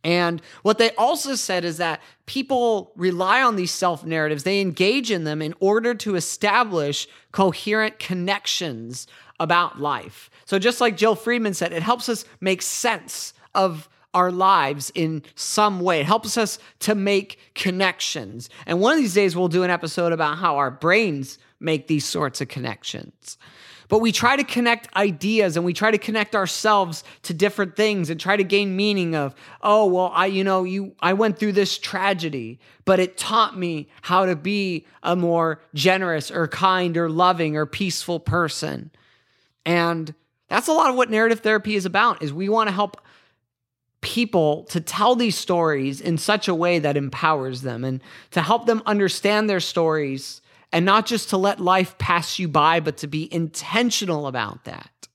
And 0.05 0.43
what 0.63 0.79
they 0.79 0.91
also 0.93 1.35
said 1.35 1.65
is 1.65 1.77
that 1.77 2.01
people 2.27 2.93
rely 2.97 3.43
on 3.43 3.57
these 3.57 3.71
self 3.71 4.05
narratives, 4.05 4.43
they 4.43 4.61
engage 4.61 5.11
in 5.11 5.25
them 5.25 5.41
in 5.41 5.55
order 5.61 5.95
to 5.95 6.17
establish 6.17 7.07
coherent 7.31 7.99
connections 7.99 9.07
about 9.39 9.81
life. 9.81 10.31
So, 10.45 10.59
just 10.59 10.81
like 10.81 10.97
Jill 10.97 11.15
Freedman 11.15 11.55
said, 11.55 11.73
it 11.73 11.83
helps 11.83 12.09
us 12.09 12.25
make 12.41 12.63
sense 12.63 13.33
of 13.55 13.89
our 14.15 14.31
lives 14.31 14.93
in 14.95 15.23
some 15.35 15.81
way. 15.81 16.01
It 16.01 16.07
helps 16.07 16.37
us 16.37 16.59
to 16.81 16.95
make 16.95 17.39
connections. 17.55 18.51
And 18.67 18.81
one 18.81 18.93
of 18.93 18.99
these 18.99 19.15
days, 19.15 19.35
we'll 19.37 19.49
do 19.49 19.63
an 19.63 19.71
episode 19.71 20.13
about 20.13 20.39
how 20.39 20.57
our 20.57 20.71
brains 20.71 21.39
make 21.61 21.87
these 21.87 22.05
sorts 22.05 22.41
of 22.41 22.49
connections. 22.49 23.39
But 23.93 23.99
we 23.99 24.11
try 24.11 24.37
to 24.37 24.43
connect 24.43 24.89
ideas 24.97 25.55
and 25.59 25.67
we 25.67 25.75
try 25.75 25.91
to 25.91 25.99
connect 25.99 26.35
ourselves 26.35 27.05
to 27.25 27.35
different 27.35 27.77
things 27.77 28.09
and 28.09 28.19
try 28.19 28.39
to 28.39 28.43
gain 28.43 28.75
meaning 28.75 29.15
of, 29.15 29.35
oh, 29.61 29.85
well, 29.85 30.11
I, 30.15 30.25
you 30.25 30.45
know, 30.45 30.65
you, 30.65 30.97
I 31.01 31.13
went 31.13 31.39
through 31.39 31.53
this 31.53 31.77
tragedy, 31.77 32.59
but 32.87 33.01
it 33.01 33.19
taught 33.19 33.59
me 33.59 33.91
how 34.01 34.25
to 34.25 34.35
be 34.35 34.87
a 35.03 35.15
more 35.15 35.61
generous 35.75 36.31
or 36.31 36.49
kind 36.49 36.97
or 36.97 37.11
loving 37.11 37.55
or 37.55 37.67
peaceful 37.67 38.19
person. 38.19 38.91
And 39.67 40.15
that's 40.49 40.69
a 40.69 40.73
lot 40.73 40.89
of 40.89 40.97
what 40.97 41.11
narrative 41.11 41.41
therapy 41.41 41.75
is 41.75 41.85
about 41.85 42.23
is 42.23 42.33
we 42.33 42.49
want 42.49 42.69
to 42.69 42.75
help 42.75 42.99
people 44.01 44.65
to 44.71 44.81
tell 44.81 45.17
these 45.17 45.37
stories 45.37 46.01
in 46.01 46.17
such 46.17 46.49
a 46.49 46.55
way 46.55 46.79
that 46.79 46.97
empowers 46.97 47.61
them 47.61 47.85
and 47.85 48.01
to 48.31 48.41
help 48.41 48.65
them 48.65 48.83
understand 48.87 49.51
their 49.51 49.61
stories 49.61 50.41
and 50.73 50.85
not 50.85 51.07
just 51.07 51.31
to 51.31 51.37
let 51.37 51.61
life 51.61 51.99
pass 51.99 52.38
you 52.38 52.49
by, 52.49 52.81
but 52.81 52.97
to 52.99 53.07
be 53.07 53.33
intentional 53.33 54.26
about 54.26 54.64
that. 54.64 55.09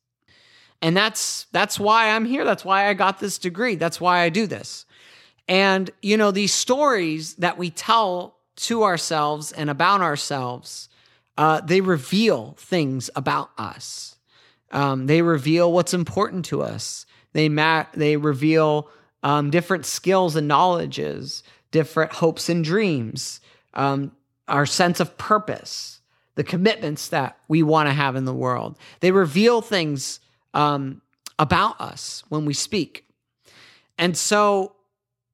And 0.82 0.96
that's 0.96 1.48
that's 1.52 1.80
why 1.80 2.12
I'm 2.12 2.26
here. 2.26 2.46
That's 2.46 2.64
why 2.64 2.88
I 2.88 2.94
got 2.94 3.20
this 3.20 3.38
degree. 3.38 3.76
That's 3.76 4.00
why 4.00 4.20
I 4.20 4.30
do 4.30 4.46
this. 4.46 4.86
And 5.48 5.90
you 6.02 6.18
know, 6.18 6.32
these 6.32 6.54
stories 6.54 7.36
that 7.36 7.58
we 7.58 7.72
tell 7.72 8.38
to 8.58 8.84
ourselves 8.84 9.52
and 9.52 9.70
about 9.70 10.02
ourselves, 10.02 10.90
uh, 11.38 11.62
they 11.62 11.82
reveal 11.82 12.56
things 12.60 13.10
about 13.16 13.50
us. 13.58 14.18
Um, 14.72 15.08
they 15.08 15.22
reveal 15.22 15.72
what's 15.72 15.94
important 15.94 16.46
to 16.46 16.62
us. 16.62 17.06
They 17.34 17.50
ma- 17.50 17.86
they 17.94 18.18
reveal 18.18 18.90
um, 19.24 19.50
different 19.50 19.86
skills 19.86 20.36
and 20.36 20.48
knowledges, 20.48 21.44
different 21.72 22.14
hopes 22.14 22.50
and 22.50 22.64
dreams, 22.64 23.40
um, 23.74 24.12
our 24.48 24.66
sense 24.66 25.00
of 25.00 25.18
purpose, 25.18 26.02
the 26.36 26.44
commitments 26.44 27.10
that 27.10 27.38
we 27.48 27.64
want 27.64 27.90
to 27.90 27.94
have 27.94 28.16
in 28.16 28.26
the 28.26 28.34
world. 28.34 28.78
They 29.00 29.12
reveal 29.12 29.62
things 29.62 30.20
um, 30.54 31.02
about 31.40 31.80
us 31.82 32.24
when 32.30 32.46
we 32.46 32.54
speak. 32.54 33.06
And 33.98 34.16
so 34.16 34.76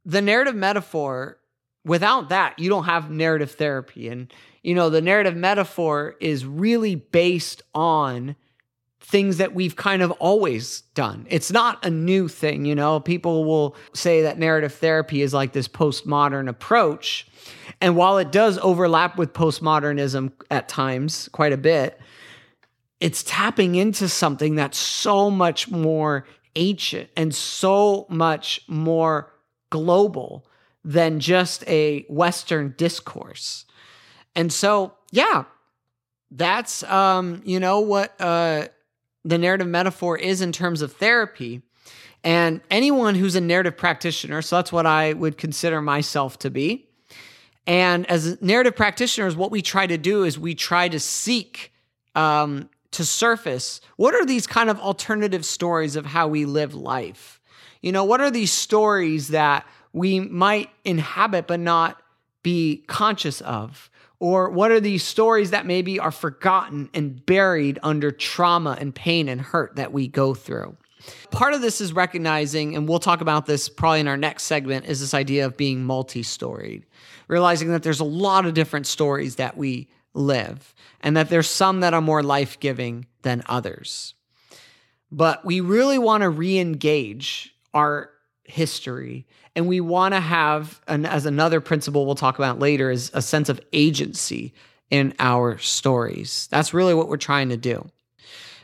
the 0.05 0.21
narrative 0.21 0.55
metaphor, 0.55 1.37
without 1.85 2.29
that, 2.29 2.57
you 2.59 2.69
don't 2.69 2.85
have 2.85 3.09
narrative 3.09 3.51
therapy. 3.51 4.07
And, 4.09 4.33
you 4.61 4.75
know, 4.75 4.89
the 4.89 5.01
narrative 5.01 5.35
metaphor 5.35 6.15
is 6.19 6.45
really 6.45 6.95
based 6.95 7.61
on 7.73 8.35
things 9.03 9.37
that 9.37 9.53
we've 9.53 9.75
kind 9.75 10.01
of 10.01 10.11
always 10.13 10.81
done. 10.95 11.27
It's 11.29 11.51
not 11.51 11.85
a 11.85 11.89
new 11.89 12.27
thing, 12.27 12.65
you 12.65 12.73
know. 12.73 12.99
People 12.99 13.43
will 13.43 13.75
say 13.93 14.21
that 14.23 14.39
narrative 14.39 14.73
therapy 14.73 15.21
is 15.21 15.33
like 15.33 15.51
this 15.51 15.67
postmodern 15.67 16.47
approach. 16.47 17.27
And 17.81 17.97
while 17.97 18.17
it 18.17 18.31
does 18.31 18.57
overlap 18.59 19.17
with 19.17 19.33
postmodernism 19.33 20.31
at 20.49 20.69
times 20.69 21.27
quite 21.33 21.51
a 21.51 21.57
bit, 21.57 21.99
it's 23.01 23.23
tapping 23.23 23.75
into 23.75 24.07
something 24.07 24.55
that's 24.55 24.77
so 24.77 25.29
much 25.29 25.69
more 25.69 26.25
ancient 26.55 27.09
and 27.17 27.35
so 27.35 28.05
much 28.09 28.61
more 28.67 29.33
global 29.69 30.45
than 30.85 31.19
just 31.19 31.67
a 31.67 32.05
Western 32.07 32.73
discourse. 32.77 33.65
And 34.33 34.51
so, 34.51 34.93
yeah, 35.11 35.43
that's 36.31 36.83
um, 36.83 37.41
you 37.45 37.59
know 37.59 37.81
what 37.81 38.19
uh 38.19 38.67
the 39.25 39.37
narrative 39.37 39.67
metaphor 39.67 40.17
is 40.17 40.41
in 40.41 40.51
terms 40.51 40.81
of 40.81 40.93
therapy. 40.93 41.61
And 42.23 42.61
anyone 42.71 43.15
who's 43.15 43.35
a 43.35 43.41
narrative 43.41 43.77
practitioner, 43.77 44.41
so 44.41 44.57
that's 44.57 44.71
what 44.71 44.85
I 44.85 45.13
would 45.13 45.37
consider 45.37 45.81
myself 45.81 46.39
to 46.39 46.49
be. 46.49 46.87
And 47.65 48.09
as 48.09 48.41
narrative 48.41 48.75
practitioners, 48.75 49.35
what 49.35 49.51
we 49.51 49.61
try 49.61 49.87
to 49.87 49.97
do 49.97 50.23
is 50.23 50.37
we 50.37 50.55
try 50.55 50.89
to 50.89 50.99
seek 50.99 51.71
um, 52.15 52.69
to 52.91 53.05
surface 53.05 53.81
what 53.97 54.13
are 54.13 54.25
these 54.25 54.47
kind 54.47 54.69
of 54.69 54.79
alternative 54.79 55.45
stories 55.45 55.95
of 55.95 56.05
how 56.05 56.27
we 56.27 56.45
live 56.45 56.73
life? 56.73 57.39
You 57.81 57.91
know, 57.91 58.03
what 58.03 58.21
are 58.21 58.31
these 58.31 58.51
stories 58.51 59.29
that 59.29 59.65
we 59.91 60.19
might 60.19 60.69
inhabit 60.85 61.47
but 61.47 61.59
not 61.59 62.01
be 62.43 62.83
conscious 62.87 63.41
of? 63.41 63.89
Or 64.23 64.49
what 64.49 64.71
are 64.71 64.79
these 64.79 65.03
stories 65.03 65.51
that 65.51 65.65
maybe 65.65 65.99
are 65.99 66.09
forgotten 66.09 66.89
and 66.93 67.25
buried 67.25 67.77
under 67.83 68.09
trauma 68.09 68.77
and 68.79 68.95
pain 68.95 69.27
and 69.27 69.41
hurt 69.41 69.75
that 69.75 69.91
we 69.91 70.07
go 70.07 70.33
through? 70.33 70.77
Part 71.31 71.53
of 71.53 71.59
this 71.59 71.81
is 71.81 71.91
recognizing, 71.91 72.73
and 72.73 72.87
we'll 72.87 72.99
talk 72.99 73.19
about 73.19 73.47
this 73.47 73.67
probably 73.67 73.99
in 73.99 74.07
our 74.07 74.15
next 74.15 74.43
segment, 74.43 74.85
is 74.85 75.01
this 75.01 75.13
idea 75.13 75.45
of 75.45 75.57
being 75.57 75.83
multi 75.83 76.23
storied, 76.23 76.85
realizing 77.27 77.67
that 77.71 77.83
there's 77.83 77.99
a 77.99 78.05
lot 78.05 78.45
of 78.45 78.53
different 78.53 78.87
stories 78.87 79.35
that 79.35 79.57
we 79.57 79.89
live, 80.13 80.73
and 81.01 81.17
that 81.17 81.29
there's 81.29 81.49
some 81.49 81.81
that 81.81 81.93
are 81.93 81.99
more 81.99 82.23
life 82.23 82.57
giving 82.61 83.05
than 83.23 83.43
others. 83.47 84.13
But 85.11 85.43
we 85.43 85.59
really 85.59 85.99
want 85.99 86.21
to 86.21 86.29
re 86.29 86.59
engage 86.59 87.53
our 87.73 88.09
history 88.45 89.27
and 89.55 89.67
we 89.67 89.81
want 89.81 90.13
to 90.13 90.19
have 90.19 90.81
an, 90.87 91.05
as 91.05 91.25
another 91.25 91.61
principle 91.61 92.05
we'll 92.05 92.15
talk 92.15 92.37
about 92.37 92.59
later 92.59 92.89
is 92.89 93.11
a 93.13 93.21
sense 93.21 93.49
of 93.49 93.59
agency 93.71 94.53
in 94.89 95.13
our 95.19 95.57
stories. 95.57 96.47
That's 96.51 96.73
really 96.73 96.93
what 96.93 97.07
we're 97.07 97.17
trying 97.17 97.49
to 97.49 97.57
do. 97.57 97.89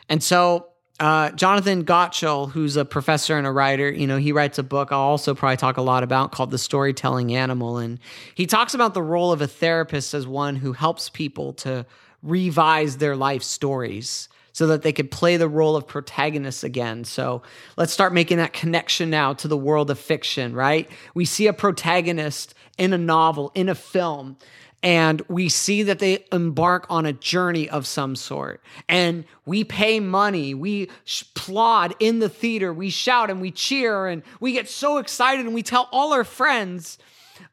And 0.08 0.24
so 0.24 0.68
uh, 1.00 1.32
jonathan 1.32 1.86
gottschall 1.86 2.52
who's 2.52 2.76
a 2.76 2.84
professor 2.84 3.38
and 3.38 3.48
a 3.48 3.52
writer 3.52 3.90
you 3.90 4.06
know 4.06 4.18
he 4.18 4.34
writes 4.34 4.58
a 4.58 4.64
book 4.64 4.92
i'll 4.92 5.00
also 5.00 5.34
probably 5.34 5.56
talk 5.56 5.78
a 5.78 5.82
lot 5.82 6.04
about 6.04 6.34
called 6.34 6.52
the 6.52 6.58
storytelling 6.58 7.34
animal. 7.34 7.78
And 7.78 8.00
he 8.36 8.46
talks 8.46 8.74
about 8.74 8.94
the 8.94 9.02
role 9.02 9.32
of 9.32 9.42
a 9.42 9.48
therapist 9.48 10.14
as 10.14 10.28
one 10.28 10.58
who 10.58 10.74
helps 10.74 11.08
people 11.08 11.54
to 11.54 11.86
revise 12.22 12.98
their 12.98 13.16
life 13.16 13.44
stories 13.44 14.28
so 14.60 14.68
that 14.68 14.82
they 14.82 14.92
could 14.92 15.10
play 15.10 15.38
the 15.38 15.48
role 15.48 15.78
of 15.78 15.88
protagonists 15.88 16.66
again. 16.66 17.06
So 17.06 17.44
let's 17.78 17.94
start 17.94 18.12
making 18.12 18.40
that 18.40 18.52
connection 18.52 19.10
now 19.10 19.32
to 19.36 19.48
the 19.48 19.56
world 19.56 19.90
of 19.90 19.98
fiction, 19.98 20.54
right? 20.54 20.92
We 21.14 21.24
see 21.24 21.48
a 21.48 21.54
protagonist 21.54 22.54
in 22.78 22.92
a 22.92 22.98
novel, 22.98 23.54
in 23.56 23.70
a 23.70 23.74
film, 23.74 24.36
and 24.84 25.22
we 25.30 25.48
see 25.48 25.84
that 25.84 26.00
they 26.00 26.26
embark 26.34 26.88
on 26.90 27.06
a 27.06 27.14
journey 27.14 27.70
of 27.70 27.88
some 27.88 28.18
sort. 28.18 28.62
And 28.90 29.24
we 29.46 29.64
pay 29.64 30.02
money, 30.02 30.54
we 30.54 30.90
applaud 31.38 31.96
in 32.02 32.20
the 32.20 32.28
theater, 32.28 32.74
we 32.74 32.90
shout 32.90 33.30
and 33.30 33.40
we 33.40 33.52
cheer, 33.52 34.08
and 34.08 34.24
we 34.42 34.52
get 34.52 34.68
so 34.68 34.98
excited, 34.98 35.46
and 35.46 35.56
we 35.56 35.64
tell 35.64 35.88
all 35.94 36.12
our 36.12 36.26
friends 36.26 36.98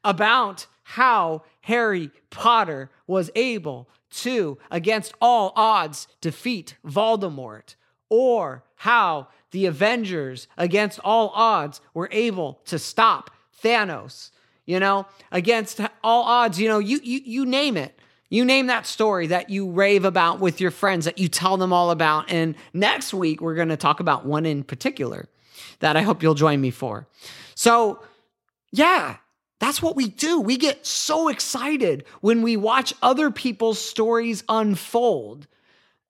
about 0.03 0.67
how 0.83 1.43
Harry 1.61 2.11
Potter 2.31 2.91
was 3.07 3.31
able 3.33 3.87
to, 4.17 4.57
against 4.71 5.13
all 5.21 5.53
odds, 5.55 6.07
defeat 6.21 6.75
Voldemort, 6.85 7.75
or 8.09 8.63
how 8.75 9.27
the 9.51 9.65
Avengers, 9.65 10.47
against 10.57 10.99
all 11.03 11.31
odds, 11.33 11.81
were 11.93 12.09
able 12.11 12.61
to 12.65 12.77
stop 12.77 13.31
Thanos. 13.63 14.31
You 14.65 14.81
know, 14.81 15.05
against 15.31 15.79
all 16.03 16.23
odds, 16.23 16.59
you 16.59 16.67
know, 16.67 16.79
you, 16.79 16.99
you, 17.01 17.21
you 17.23 17.45
name 17.45 17.77
it. 17.77 17.97
You 18.29 18.43
name 18.43 18.67
that 18.67 18.85
story 18.85 19.27
that 19.27 19.49
you 19.49 19.71
rave 19.71 20.03
about 20.03 20.41
with 20.41 20.59
your 20.59 20.71
friends, 20.71 21.05
that 21.05 21.17
you 21.17 21.29
tell 21.29 21.55
them 21.55 21.71
all 21.71 21.91
about. 21.91 22.29
And 22.29 22.55
next 22.73 23.13
week, 23.13 23.39
we're 23.39 23.55
going 23.55 23.69
to 23.69 23.77
talk 23.77 24.01
about 24.01 24.25
one 24.25 24.45
in 24.45 24.65
particular 24.65 25.29
that 25.79 25.95
I 25.95 26.01
hope 26.01 26.21
you'll 26.21 26.33
join 26.33 26.59
me 26.59 26.71
for. 26.71 27.07
So, 27.55 28.03
yeah, 28.71 29.17
that's 29.59 29.81
what 29.81 29.95
we 29.95 30.07
do. 30.07 30.39
We 30.39 30.57
get 30.57 30.85
so 30.85 31.29
excited 31.29 32.05
when 32.21 32.41
we 32.41 32.57
watch 32.57 32.93
other 33.01 33.31
people's 33.31 33.79
stories 33.79 34.43
unfold. 34.47 35.47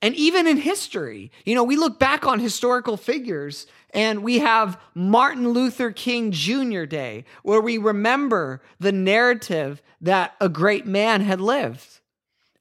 And 0.01 0.13
even 0.15 0.47
in 0.47 0.57
history, 0.57 1.31
you 1.45 1.55
know, 1.55 1.63
we 1.63 1.75
look 1.75 1.97
back 1.97 2.27
on 2.27 2.39
historical 2.39 2.97
figures 2.97 3.65
and 3.91 4.21
we 4.21 4.39
have 4.39 4.79
Martin 4.93 5.49
Luther 5.49 5.91
King 5.91 6.31
Jr. 6.31 6.83
Day, 6.83 7.25
where 7.41 7.61
we 7.61 7.77
remember 7.77 8.61
the 8.79 8.91
narrative 8.91 9.81
that 10.01 10.35
a 10.39 10.49
great 10.49 10.85
man 10.85 11.21
had 11.21 11.41
lived 11.41 11.99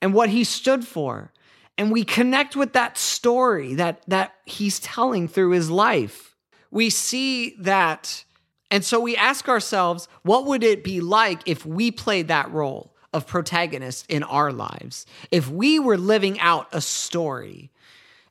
and 0.00 0.14
what 0.14 0.30
he 0.30 0.44
stood 0.44 0.86
for. 0.86 1.32
And 1.76 1.92
we 1.92 2.04
connect 2.04 2.56
with 2.56 2.72
that 2.72 2.96
story 2.96 3.74
that, 3.74 4.02
that 4.06 4.34
he's 4.46 4.80
telling 4.80 5.28
through 5.28 5.50
his 5.50 5.68
life. 5.68 6.36
We 6.70 6.88
see 6.90 7.54
that 7.58 8.24
and 8.70 8.84
so 8.84 8.98
we 9.00 9.16
ask 9.16 9.48
ourselves, 9.48 10.08
what 10.22 10.46
would 10.46 10.64
it 10.64 10.82
be 10.82 11.00
like 11.00 11.42
if 11.46 11.64
we 11.64 11.90
played 11.90 12.28
that 12.28 12.50
role 12.50 12.92
of 13.12 13.26
protagonist 13.26 14.06
in 14.08 14.22
our 14.24 14.52
lives? 14.52 15.06
If 15.30 15.48
we 15.48 15.78
were 15.78 15.96
living 15.96 16.40
out 16.40 16.68
a 16.72 16.80
story? 16.80 17.70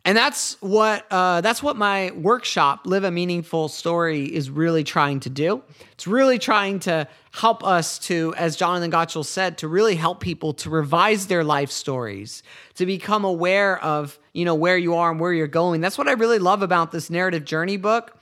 And 0.03 0.15
that's 0.15 0.61
what 0.61 1.07
uh, 1.09 1.41
that's 1.41 1.63
what 1.63 1.77
my 1.77 2.11
workshop, 2.11 2.85
Live 2.85 3.03
a 3.03 3.09
Meaningful 3.09 3.69
Story, 3.69 4.25
is 4.25 4.51
really 4.51 4.83
trying 4.83 5.19
to 5.21 5.31
do. 5.31 5.63
It's 5.93 6.05
really 6.05 6.37
trying 6.37 6.79
to 6.81 7.07
help 7.31 7.63
us 7.63 7.97
to, 7.99 8.31
as 8.37 8.55
Jonathan 8.55 8.91
Gottschall 8.91 9.25
said, 9.25 9.57
to 9.59 9.67
really 9.67 9.95
help 9.95 10.19
people 10.19 10.53
to 10.55 10.69
revise 10.69 11.25
their 11.25 11.43
life 11.43 11.71
stories, 11.71 12.43
to 12.75 12.85
become 12.85 13.25
aware 13.25 13.83
of 13.83 14.19
you 14.31 14.45
know 14.45 14.53
where 14.53 14.77
you 14.77 14.93
are 14.93 15.09
and 15.09 15.19
where 15.19 15.33
you're 15.33 15.47
going. 15.47 15.81
That's 15.81 15.97
what 15.97 16.07
I 16.07 16.11
really 16.11 16.39
love 16.39 16.61
about 16.61 16.91
this 16.91 17.09
narrative 17.09 17.43
journey 17.43 17.77
book 17.77 18.15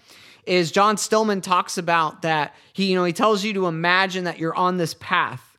is 0.45 0.71
John 0.71 0.97
Stillman 0.97 1.41
talks 1.41 1.77
about 1.77 2.21
that 2.23 2.55
he 2.73 2.85
you 2.85 2.95
know 2.95 3.03
he 3.03 3.13
tells 3.13 3.43
you 3.43 3.53
to 3.53 3.67
imagine 3.67 4.25
that 4.25 4.39
you're 4.39 4.55
on 4.55 4.77
this 4.77 4.93
path. 4.93 5.57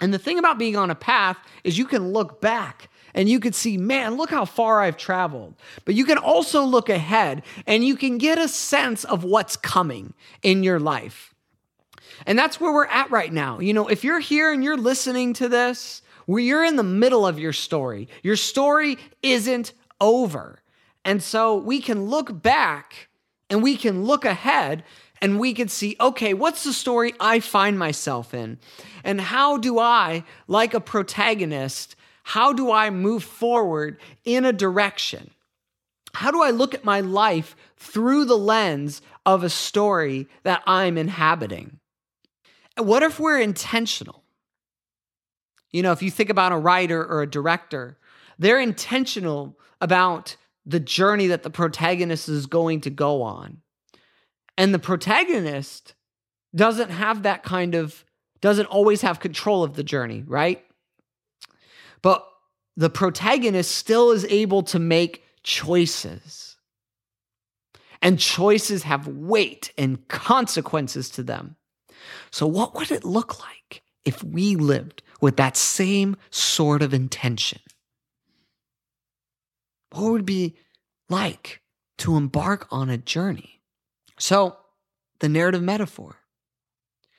And 0.00 0.14
the 0.14 0.18
thing 0.18 0.38
about 0.38 0.58
being 0.58 0.76
on 0.76 0.90
a 0.90 0.94
path 0.94 1.38
is 1.64 1.76
you 1.76 1.86
can 1.86 2.12
look 2.12 2.40
back 2.40 2.88
and 3.14 3.28
you 3.28 3.40
could 3.40 3.54
see, 3.54 3.76
man, 3.76 4.16
look 4.16 4.30
how 4.30 4.44
far 4.44 4.80
I've 4.80 4.96
traveled. 4.96 5.54
But 5.84 5.96
you 5.96 6.04
can 6.04 6.18
also 6.18 6.62
look 6.62 6.88
ahead 6.88 7.42
and 7.66 7.84
you 7.84 7.96
can 7.96 8.18
get 8.18 8.38
a 8.38 8.46
sense 8.46 9.04
of 9.04 9.24
what's 9.24 9.56
coming 9.56 10.14
in 10.42 10.62
your 10.62 10.78
life. 10.78 11.34
And 12.26 12.38
that's 12.38 12.60
where 12.60 12.72
we're 12.72 12.86
at 12.86 13.10
right 13.10 13.32
now. 13.32 13.58
You 13.60 13.72
know, 13.72 13.88
if 13.88 14.04
you're 14.04 14.20
here 14.20 14.52
and 14.52 14.62
you're 14.62 14.76
listening 14.76 15.32
to 15.34 15.48
this, 15.48 16.02
where 16.26 16.42
you're 16.42 16.64
in 16.64 16.76
the 16.76 16.82
middle 16.82 17.26
of 17.26 17.38
your 17.38 17.52
story, 17.52 18.08
your 18.22 18.36
story 18.36 18.98
isn't 19.22 19.72
over. 20.00 20.60
And 21.04 21.22
so 21.22 21.56
we 21.56 21.80
can 21.80 22.04
look 22.04 22.42
back 22.42 23.08
and 23.50 23.62
we 23.62 23.76
can 23.76 24.04
look 24.04 24.24
ahead 24.24 24.84
and 25.20 25.40
we 25.40 25.52
can 25.52 25.68
see, 25.68 25.96
okay, 26.00 26.34
what's 26.34 26.64
the 26.64 26.72
story 26.72 27.14
I 27.18 27.40
find 27.40 27.78
myself 27.78 28.34
in? 28.34 28.58
And 29.04 29.20
how 29.20 29.56
do 29.56 29.78
I, 29.78 30.24
like 30.46 30.74
a 30.74 30.80
protagonist, 30.80 31.96
how 32.22 32.52
do 32.52 32.70
I 32.70 32.90
move 32.90 33.24
forward 33.24 33.98
in 34.24 34.44
a 34.44 34.52
direction? 34.52 35.30
How 36.14 36.30
do 36.30 36.42
I 36.42 36.50
look 36.50 36.74
at 36.74 36.84
my 36.84 37.00
life 37.00 37.56
through 37.76 38.26
the 38.26 38.38
lens 38.38 39.02
of 39.26 39.42
a 39.42 39.50
story 39.50 40.28
that 40.42 40.62
I'm 40.66 40.98
inhabiting? 40.98 41.78
What 42.76 43.02
if 43.02 43.18
we're 43.18 43.40
intentional? 43.40 44.22
You 45.70 45.82
know, 45.82 45.92
if 45.92 46.02
you 46.02 46.10
think 46.10 46.30
about 46.30 46.52
a 46.52 46.58
writer 46.58 47.04
or 47.04 47.22
a 47.22 47.30
director, 47.30 47.98
they're 48.38 48.60
intentional 48.60 49.58
about 49.80 50.36
the 50.68 50.78
journey 50.78 51.28
that 51.28 51.42
the 51.42 51.50
protagonist 51.50 52.28
is 52.28 52.44
going 52.44 52.82
to 52.82 52.90
go 52.90 53.22
on. 53.22 53.62
And 54.58 54.74
the 54.74 54.78
protagonist 54.78 55.94
doesn't 56.54 56.90
have 56.90 57.22
that 57.22 57.42
kind 57.42 57.74
of, 57.74 58.04
doesn't 58.42 58.66
always 58.66 59.00
have 59.00 59.18
control 59.18 59.64
of 59.64 59.74
the 59.74 59.82
journey, 59.82 60.24
right? 60.26 60.62
But 62.02 62.28
the 62.76 62.90
protagonist 62.90 63.74
still 63.74 64.10
is 64.10 64.26
able 64.26 64.62
to 64.64 64.78
make 64.78 65.24
choices. 65.42 66.56
And 68.02 68.18
choices 68.18 68.82
have 68.82 69.08
weight 69.08 69.72
and 69.78 70.06
consequences 70.08 71.08
to 71.10 71.22
them. 71.22 71.56
So, 72.30 72.46
what 72.46 72.74
would 72.74 72.92
it 72.92 73.04
look 73.04 73.40
like 73.40 73.82
if 74.04 74.22
we 74.22 74.54
lived 74.54 75.02
with 75.20 75.36
that 75.38 75.56
same 75.56 76.16
sort 76.30 76.82
of 76.82 76.94
intention? 76.94 77.60
What 79.98 80.12
would 80.12 80.26
be 80.26 80.56
like 81.08 81.60
to 81.98 82.16
embark 82.16 82.68
on 82.70 82.88
a 82.88 82.96
journey? 82.96 83.60
So, 84.18 84.56
the 85.20 85.28
narrative 85.28 85.62
metaphor. 85.62 86.16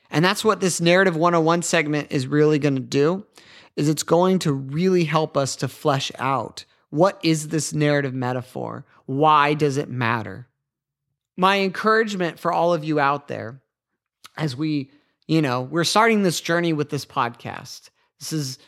And 0.09 0.23
that's 0.23 0.43
what 0.43 0.61
this 0.61 0.79
narrative 0.79 1.15
101 1.15 1.61
segment 1.63 2.07
is 2.11 2.25
really 2.25 2.57
going 2.57 2.75
to 2.75 2.81
do 2.81 3.25
is 3.75 3.89
it's 3.89 4.03
going 4.03 4.39
to 4.39 4.53
really 4.53 5.03
help 5.03 5.37
us 5.37 5.55
to 5.57 5.67
flesh 5.67 6.11
out 6.17 6.65
what 6.89 7.19
is 7.21 7.49
this 7.49 7.71
narrative 7.71 8.13
metaphor? 8.13 8.85
Why 9.05 9.53
does 9.53 9.77
it 9.77 9.89
matter? 9.89 10.47
My 11.37 11.59
encouragement 11.59 12.39
for 12.39 12.51
all 12.51 12.73
of 12.73 12.83
you 12.83 12.99
out 12.99 13.27
there 13.27 13.61
as 14.37 14.55
we, 14.55 14.89
you 15.27 15.41
know, 15.41 15.61
we're 15.61 15.83
starting 15.83 16.23
this 16.23 16.41
journey 16.41 16.73
with 16.73 16.89
this 16.89 17.05
podcast. 17.05 17.89
This 18.19 18.33
is 18.33 18.59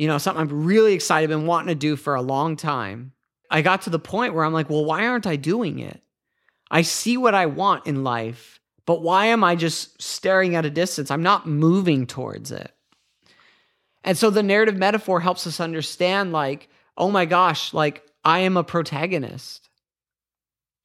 you 0.00 0.06
know, 0.06 0.16
something 0.16 0.40
I'm 0.40 0.64
really 0.64 0.94
excited, 0.94 1.28
been 1.28 1.44
wanting 1.44 1.68
to 1.68 1.74
do 1.74 1.94
for 1.94 2.14
a 2.14 2.22
long 2.22 2.56
time. 2.56 3.12
I 3.50 3.60
got 3.60 3.82
to 3.82 3.90
the 3.90 3.98
point 3.98 4.32
where 4.32 4.46
I'm 4.46 4.52
like, 4.54 4.70
well, 4.70 4.86
why 4.86 5.06
aren't 5.06 5.26
I 5.26 5.36
doing 5.36 5.78
it? 5.78 6.02
I 6.70 6.80
see 6.80 7.18
what 7.18 7.34
I 7.34 7.44
want 7.44 7.86
in 7.86 8.02
life, 8.02 8.60
but 8.86 9.02
why 9.02 9.26
am 9.26 9.44
I 9.44 9.56
just 9.56 10.00
staring 10.00 10.54
at 10.54 10.64
a 10.64 10.70
distance? 10.70 11.10
I'm 11.10 11.22
not 11.22 11.46
moving 11.46 12.06
towards 12.06 12.50
it. 12.50 12.72
And 14.02 14.16
so 14.16 14.30
the 14.30 14.42
narrative 14.42 14.78
metaphor 14.78 15.20
helps 15.20 15.46
us 15.46 15.60
understand, 15.60 16.32
like, 16.32 16.70
oh 16.96 17.10
my 17.10 17.26
gosh, 17.26 17.74
like 17.74 18.02
I 18.24 18.38
am 18.38 18.56
a 18.56 18.64
protagonist. 18.64 19.68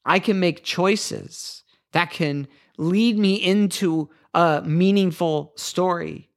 I 0.04 0.20
can 0.20 0.42
make 0.42 0.66
choices 0.66 1.64
that 1.94 2.12
can 2.12 2.50
lead 2.78 3.18
me 3.18 3.36
into 3.36 4.10
a 4.34 4.62
meaningful 4.66 5.54
story. 5.56 6.32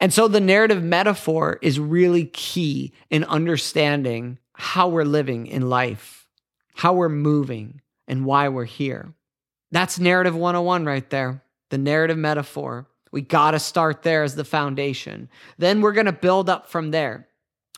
And 0.00 0.12
so 0.12 0.28
the 0.28 0.40
narrative 0.40 0.82
metaphor 0.82 1.58
is 1.62 1.78
really 1.78 2.26
key 2.26 2.92
in 3.10 3.24
understanding 3.24 4.38
how 4.54 4.88
we're 4.88 5.04
living 5.04 5.46
in 5.46 5.68
life, 5.68 6.28
how 6.74 6.94
we're 6.94 7.08
moving, 7.08 7.80
and 8.06 8.24
why 8.24 8.48
we're 8.48 8.64
here. 8.64 9.14
That's 9.70 9.98
narrative 9.98 10.36
101 10.36 10.84
right 10.84 11.08
there, 11.10 11.42
the 11.70 11.78
narrative 11.78 12.18
metaphor. 12.18 12.86
We 13.10 13.22
got 13.22 13.52
to 13.52 13.58
start 13.58 14.02
there 14.02 14.22
as 14.22 14.34
the 14.34 14.44
foundation. 14.44 15.28
Then 15.58 15.80
we're 15.80 15.92
going 15.92 16.06
to 16.06 16.12
build 16.12 16.48
up 16.48 16.68
from 16.68 16.90
there. 16.90 17.28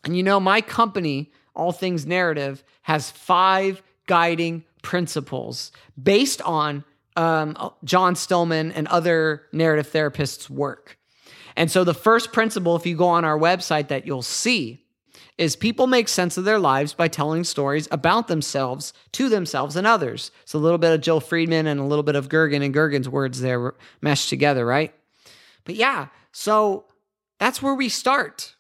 And 0.05 0.17
you 0.17 0.23
know, 0.23 0.41
my 0.41 0.61
company, 0.61 1.33
All 1.55 1.73
Things 1.73 2.07
Narrative, 2.07 2.63
has 2.83 3.11
five 3.11 3.83
guiding 4.07 4.65
principles 4.83 5.73
based 6.01 6.41
on 6.43 6.85
um, 7.17 7.73
John 7.83 8.15
Stillman 8.15 8.73
and 8.73 8.87
other 8.89 9.43
narrative 9.53 9.91
therapists' 9.91 10.49
work. 10.51 10.99
And 11.57 11.71
so 11.71 11.85
the 11.85 11.95
first 11.95 12.33
principle, 12.33 12.77
if 12.77 12.87
you 12.87 12.97
go 12.97 13.09
on 13.09 13.25
our 13.25 13.39
website, 13.39 13.89
that 13.89 14.07
you'll 14.07 14.23
see 14.23 14.83
is 15.39 15.57
people 15.57 15.87
make 15.87 16.09
sense 16.09 16.37
of 16.39 16.45
their 16.45 16.59
lives 16.59 16.95
by 16.95 17.09
telling 17.09 17.45
stories 17.45 17.89
about 17.91 18.29
themselves 18.29 18.93
to 19.13 19.29
themselves 19.29 19.77
and 19.77 19.87
others. 19.87 20.31
So 20.45 20.59
a 20.59 20.61
little 20.61 20.79
bit 20.79 20.95
of 20.95 21.01
Jill 21.01 21.21
Freedman 21.21 21.67
and 21.67 21.79
a 21.79 21.85
little 21.85 22.03
bit 22.03 22.17
of 22.17 22.29
Gergen 22.29 22.65
and 22.65 22.75
Gergen's 22.75 23.09
words 23.09 23.41
there 23.41 23.75
meshed 24.01 24.31
together, 24.31 24.65
right? 24.65 24.95
But 25.65 25.75
yeah, 25.75 26.09
so 26.33 26.87
that's 27.39 27.61
where 27.61 27.75
we 27.75 27.89
start. 27.89 28.55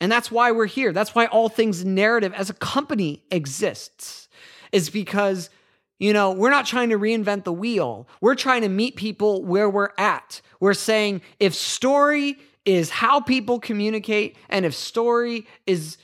And 0.00 0.10
that's 0.10 0.30
why 0.30 0.50
we're 0.50 0.66
here. 0.66 0.92
That's 0.92 1.14
why 1.14 1.26
All 1.26 1.48
Things 1.48 1.84
Narrative 1.84 2.32
as 2.34 2.50
a 2.50 2.54
company 2.54 3.22
exists, 3.30 4.28
is 4.72 4.90
because 4.90 5.50
you 5.98 6.12
know, 6.12 6.32
we're 6.32 6.50
not 6.50 6.66
trying 6.66 6.90
to 6.90 6.98
reinvent 6.98 7.44
the 7.44 7.52
wheel. 7.52 8.08
We're 8.20 8.34
trying 8.34 8.62
to 8.62 8.68
meet 8.68 8.96
people 8.96 9.44
where 9.44 9.70
we're 9.70 9.90
at. 9.96 10.40
We're 10.60 10.74
saying 10.74 11.22
if 11.38 11.54
story 11.54 12.36
is 12.64 12.90
how 12.90 13.20
people 13.20 13.60
communicate, 13.60 14.36
and 14.48 14.64
if 14.64 14.74
story 14.74 15.46
is 15.66 15.98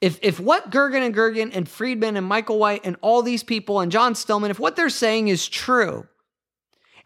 if 0.00 0.18
if 0.22 0.40
what 0.40 0.70
Gergen 0.70 1.04
and 1.04 1.14
Gergen 1.14 1.50
and 1.54 1.68
Freedman 1.68 2.16
and 2.16 2.26
Michael 2.26 2.58
White 2.58 2.82
and 2.84 2.96
all 3.00 3.22
these 3.22 3.42
people 3.42 3.80
and 3.80 3.92
John 3.92 4.14
Stillman, 4.14 4.50
if 4.50 4.58
what 4.58 4.76
they're 4.76 4.88
saying 4.88 5.28
is 5.28 5.48
true, 5.48 6.06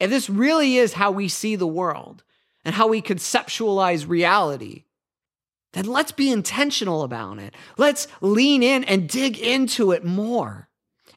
if 0.00 0.10
this 0.10 0.30
really 0.30 0.76
is 0.76 0.94
how 0.94 1.10
we 1.10 1.28
see 1.28 1.56
the 1.56 1.66
world 1.66 2.24
and 2.64 2.74
how 2.74 2.88
we 2.88 3.02
conceptualize 3.02 4.08
reality, 4.08 4.84
then 5.72 5.86
let's 5.86 6.12
be 6.12 6.30
intentional 6.30 7.02
about 7.02 7.38
it. 7.38 7.54
Let's 7.76 8.08
lean 8.20 8.62
in 8.62 8.84
and 8.84 9.08
dig 9.08 9.38
into 9.38 9.92
it 9.92 10.04
more 10.04 10.68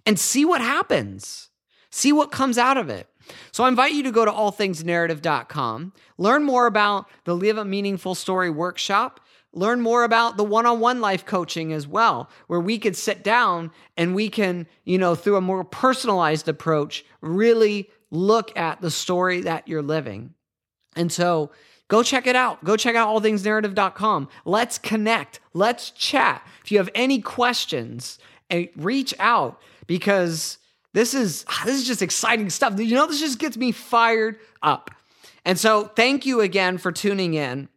and 0.07 0.17
see 0.17 0.45
what 0.45 0.61
happens. 0.61 1.49
See 1.91 2.13
what 2.13 2.31
comes 2.31 2.57
out 2.57 2.77
of 2.77 2.89
it. 2.89 3.07
So 3.51 3.65
I 3.65 3.67
invite 3.67 3.91
you 3.91 4.03
to 4.03 4.11
go 4.11 4.23
to 4.23 4.31
allthingsnarrative.com, 4.31 5.93
learn 6.17 6.43
more 6.43 6.65
about 6.65 7.07
the 7.25 7.35
Live 7.35 7.57
a 7.57 7.65
Meaningful 7.65 8.15
Story 8.15 8.49
workshop, 8.49 9.19
learn 9.51 9.81
more 9.81 10.05
about 10.05 10.37
the 10.37 10.45
one-on-one 10.45 11.01
life 11.01 11.25
coaching 11.25 11.73
as 11.73 11.85
well, 11.87 12.29
where 12.47 12.59
we 12.59 12.79
could 12.79 12.95
sit 12.95 13.21
down 13.21 13.71
and 13.97 14.15
we 14.15 14.29
can, 14.29 14.65
you 14.85 14.97
know, 14.97 15.13
through 15.13 15.35
a 15.35 15.41
more 15.41 15.65
personalized 15.65 16.47
approach, 16.47 17.03
really 17.19 17.89
look 18.09 18.57
at 18.57 18.79
the 18.79 18.91
story 18.91 19.41
that 19.41 19.67
you're 19.67 19.81
living. 19.81 20.33
And 20.95 21.11
so 21.11 21.51
go 21.89 22.01
check 22.01 22.27
it 22.27 22.35
out. 22.35 22.63
Go 22.63 22.77
check 22.77 22.95
out 22.95 23.09
allthingsnarrative.com. 23.09 24.29
Let's 24.45 24.77
connect. 24.77 25.41
Let's 25.53 25.91
chat. 25.91 26.47
If 26.63 26.71
you 26.71 26.77
have 26.77 26.89
any 26.95 27.19
questions, 27.19 28.19
eh, 28.49 28.67
reach 28.77 29.13
out 29.19 29.59
because 29.87 30.57
this 30.93 31.13
is 31.13 31.45
ah, 31.47 31.63
this 31.65 31.75
is 31.75 31.87
just 31.87 32.01
exciting 32.01 32.49
stuff. 32.49 32.79
You 32.79 32.95
know, 32.95 33.07
this 33.07 33.19
just 33.19 33.39
gets 33.39 33.57
me 33.57 33.71
fired 33.71 34.37
up. 34.61 34.91
And 35.45 35.57
so, 35.57 35.85
thank 35.85 36.25
you 36.25 36.41
again 36.41 36.77
for 36.77 36.91
tuning 36.91 37.33
in. 37.33 37.69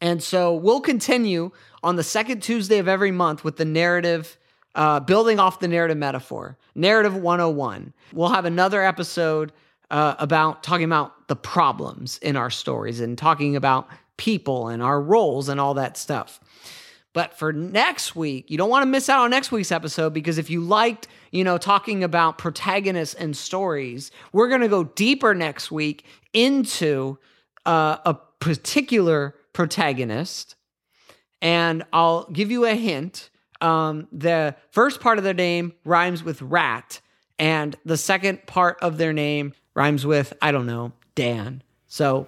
And 0.00 0.22
so, 0.22 0.54
we'll 0.54 0.80
continue 0.80 1.50
on 1.82 1.96
the 1.96 2.02
second 2.02 2.42
Tuesday 2.42 2.78
of 2.78 2.88
every 2.88 3.10
month 3.10 3.44
with 3.44 3.56
the 3.56 3.64
narrative, 3.64 4.38
uh, 4.74 5.00
building 5.00 5.38
off 5.40 5.60
the 5.60 5.68
narrative 5.68 5.96
metaphor, 5.96 6.56
narrative 6.74 7.16
101. 7.16 7.92
We'll 8.12 8.28
have 8.28 8.44
another 8.44 8.82
episode 8.82 9.52
uh, 9.90 10.14
about 10.18 10.62
talking 10.62 10.84
about 10.84 11.28
the 11.28 11.36
problems 11.36 12.18
in 12.18 12.36
our 12.36 12.50
stories 12.50 13.00
and 13.00 13.18
talking 13.18 13.56
about 13.56 13.88
people 14.16 14.68
and 14.68 14.82
our 14.82 15.00
roles 15.00 15.48
and 15.48 15.60
all 15.60 15.74
that 15.74 15.96
stuff. 15.96 16.40
But 17.14 17.34
for 17.34 17.52
next 17.52 18.16
week, 18.16 18.50
you 18.50 18.56
don't 18.56 18.70
want 18.70 18.82
to 18.82 18.86
miss 18.86 19.08
out 19.08 19.24
on 19.24 19.30
next 19.30 19.52
week's 19.52 19.70
episode 19.70 20.14
because 20.14 20.38
if 20.38 20.48
you 20.48 20.60
liked, 20.60 21.08
you 21.30 21.44
know, 21.44 21.58
talking 21.58 22.02
about 22.02 22.38
protagonists 22.38 23.14
and 23.14 23.36
stories, 23.36 24.10
we're 24.32 24.48
going 24.48 24.62
to 24.62 24.68
go 24.68 24.84
deeper 24.84 25.34
next 25.34 25.70
week 25.70 26.06
into 26.32 27.18
uh, 27.66 27.98
a 28.06 28.14
particular 28.40 29.34
protagonist. 29.52 30.56
And 31.42 31.84
I'll 31.92 32.24
give 32.30 32.50
you 32.50 32.64
a 32.64 32.74
hint. 32.74 33.28
Um, 33.60 34.08
the 34.10 34.56
first 34.70 35.00
part 35.00 35.18
of 35.18 35.24
their 35.24 35.34
name 35.34 35.74
rhymes 35.84 36.24
with 36.24 36.40
rat, 36.42 37.00
and 37.38 37.76
the 37.84 37.96
second 37.96 38.44
part 38.46 38.78
of 38.82 38.98
their 38.98 39.12
name 39.12 39.52
rhymes 39.74 40.04
with, 40.04 40.32
I 40.42 40.50
don't 40.50 40.66
know, 40.66 40.92
Dan. 41.14 41.62
So, 41.86 42.26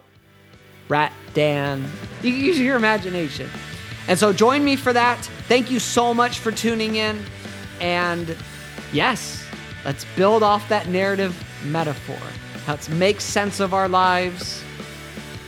Rat 0.89 1.13
Dan. 1.33 1.91
You 2.23 2.33
can 2.33 2.41
use 2.41 2.61
your 2.61 2.77
imagination. 2.77 3.49
And 4.09 4.19
so 4.19 4.33
join 4.33 4.65
me 4.65 4.77
for 4.77 4.93
that. 4.93 5.19
Thank 5.49 5.71
you 5.71 5.79
so 5.79 6.13
much 6.13 6.39
for 6.39 6.53
tuning 6.53 6.97
in. 6.97 7.25
And 7.81 8.37
yes, 8.93 9.45
let's 9.85 10.05
build 10.17 10.43
off 10.43 10.69
that 10.69 10.89
narrative 10.89 11.35
metaphor. 11.65 12.19
Let's 12.69 12.89
make 12.89 13.21
sense 13.21 13.61
of 13.61 13.75
our 13.75 13.89
lives 13.89 14.63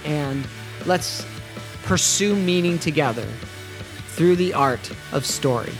and 0.04 0.46
let's 0.86 1.26
pursue 1.82 2.34
meaning 2.34 2.78
together 2.78 3.26
through 4.08 4.36
the 4.36 4.54
art 4.54 4.90
of 5.12 5.24
story. 5.26 5.72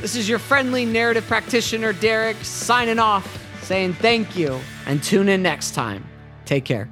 This 0.00 0.16
is 0.16 0.28
your 0.28 0.38
friendly 0.38 0.84
narrative 0.84 1.26
practitioner, 1.26 1.92
Derrick, 1.92 2.36
signing 2.42 2.98
off, 2.98 3.38
saying 3.62 3.94
thank 3.94 4.36
you, 4.36 4.58
and 4.86 5.02
tune 5.02 5.28
in 5.28 5.42
next 5.42 5.72
time. 5.72 6.04
Take 6.44 6.64
care. 6.64 6.88